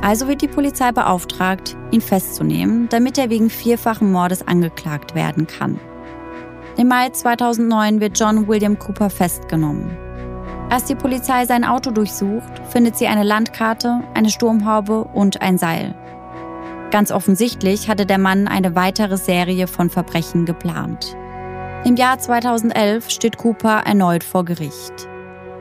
Also 0.00 0.26
wird 0.26 0.40
die 0.40 0.48
Polizei 0.48 0.90
beauftragt, 0.90 1.76
ihn 1.90 2.00
festzunehmen, 2.00 2.88
damit 2.88 3.18
er 3.18 3.28
wegen 3.28 3.50
vierfachen 3.50 4.10
Mordes 4.10 4.46
angeklagt 4.48 5.14
werden 5.14 5.46
kann. 5.46 5.78
Im 6.78 6.88
Mai 6.88 7.10
2009 7.10 8.00
wird 8.00 8.18
John 8.18 8.48
William 8.48 8.78
Cooper 8.78 9.10
festgenommen. 9.10 9.94
Als 10.70 10.84
die 10.84 10.94
Polizei 10.94 11.44
sein 11.44 11.64
Auto 11.64 11.90
durchsucht, 11.90 12.62
findet 12.70 12.96
sie 12.96 13.06
eine 13.06 13.24
Landkarte, 13.24 14.00
eine 14.14 14.30
Sturmhaube 14.30 15.04
und 15.04 15.42
ein 15.42 15.58
Seil. 15.58 15.94
Ganz 16.90 17.12
offensichtlich 17.12 17.90
hatte 17.90 18.06
der 18.06 18.18
Mann 18.18 18.48
eine 18.48 18.74
weitere 18.74 19.18
Serie 19.18 19.66
von 19.66 19.90
Verbrechen 19.90 20.46
geplant. 20.46 21.16
Im 21.82 21.96
Jahr 21.96 22.18
2011 22.18 23.08
steht 23.08 23.38
Cooper 23.38 23.82
erneut 23.86 24.22
vor 24.22 24.44
Gericht. 24.44 25.08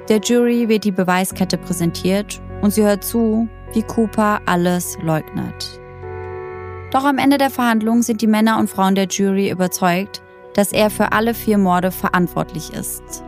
Der 0.10 0.20
Jury 0.20 0.68
wird 0.68 0.84
die 0.84 0.92
Beweiskette 0.92 1.58
präsentiert 1.58 2.42
und 2.62 2.72
sie 2.72 2.84
hört 2.84 3.06
zu, 3.06 3.48
wie 3.74 3.84
Cooper 3.84 4.42
alles 4.46 4.98
leugnet. 5.02 5.80
Doch 6.92 7.06
am 7.06 7.20
Ende 7.20 7.38
der 7.38 7.50
Verhandlung 7.50 8.02
sind 8.02 8.22
die 8.22 8.28
Männer 8.28 8.60
und 8.60 8.70
Frauen 8.70 8.96
der 8.96 9.08
Jury 9.08 9.50
überzeugt, 9.50 10.22
dass 10.56 10.74
er 10.74 10.90
für 10.90 11.14
alle 11.14 11.34
vier 11.34 11.58
Morde 11.58 11.90
verantwortlich 11.90 12.74
ist. 12.74 13.24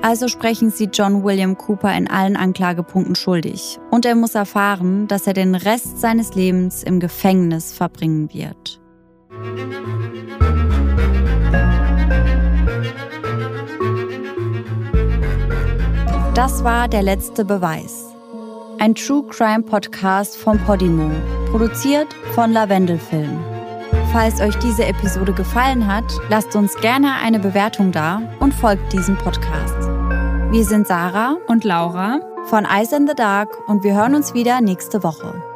Also 0.00 0.28
sprechen 0.28 0.70
sie 0.70 0.90
John 0.92 1.24
William 1.24 1.58
Cooper 1.58 1.92
in 1.96 2.08
allen 2.08 2.36
Anklagepunkten 2.36 3.16
schuldig 3.16 3.80
und 3.90 4.06
er 4.06 4.14
muss 4.14 4.36
erfahren, 4.36 5.08
dass 5.08 5.26
er 5.26 5.32
den 5.32 5.56
Rest 5.56 6.00
seines 6.00 6.36
Lebens 6.36 6.84
im 6.84 7.00
Gefängnis 7.00 7.72
verbringen 7.72 8.32
wird. 8.32 8.80
Das 16.34 16.62
war 16.62 16.86
der 16.86 17.02
letzte 17.02 17.44
Beweis. 17.44 18.06
Ein 18.78 18.94
True 18.94 19.24
Crime 19.28 19.64
Podcast 19.64 20.36
von 20.36 20.60
Podimo, 20.60 21.10
produziert 21.50 22.06
von 22.34 22.52
Lavendelfilm. 22.52 23.36
Falls 24.12 24.40
euch 24.40 24.54
diese 24.60 24.84
Episode 24.84 25.32
gefallen 25.32 25.92
hat, 25.92 26.04
lasst 26.28 26.54
uns 26.54 26.76
gerne 26.76 27.14
eine 27.20 27.40
Bewertung 27.40 27.90
da 27.90 28.22
und 28.38 28.54
folgt 28.54 28.92
diesem 28.92 29.16
Podcast. 29.16 29.74
Wir 30.52 30.64
sind 30.64 30.86
Sarah 30.86 31.36
und 31.48 31.64
Laura 31.64 32.20
von 32.44 32.64
Eyes 32.64 32.92
in 32.92 33.08
the 33.08 33.14
Dark 33.14 33.48
und 33.68 33.82
wir 33.82 33.94
hören 33.94 34.14
uns 34.14 34.32
wieder 34.32 34.60
nächste 34.60 35.02
Woche. 35.02 35.49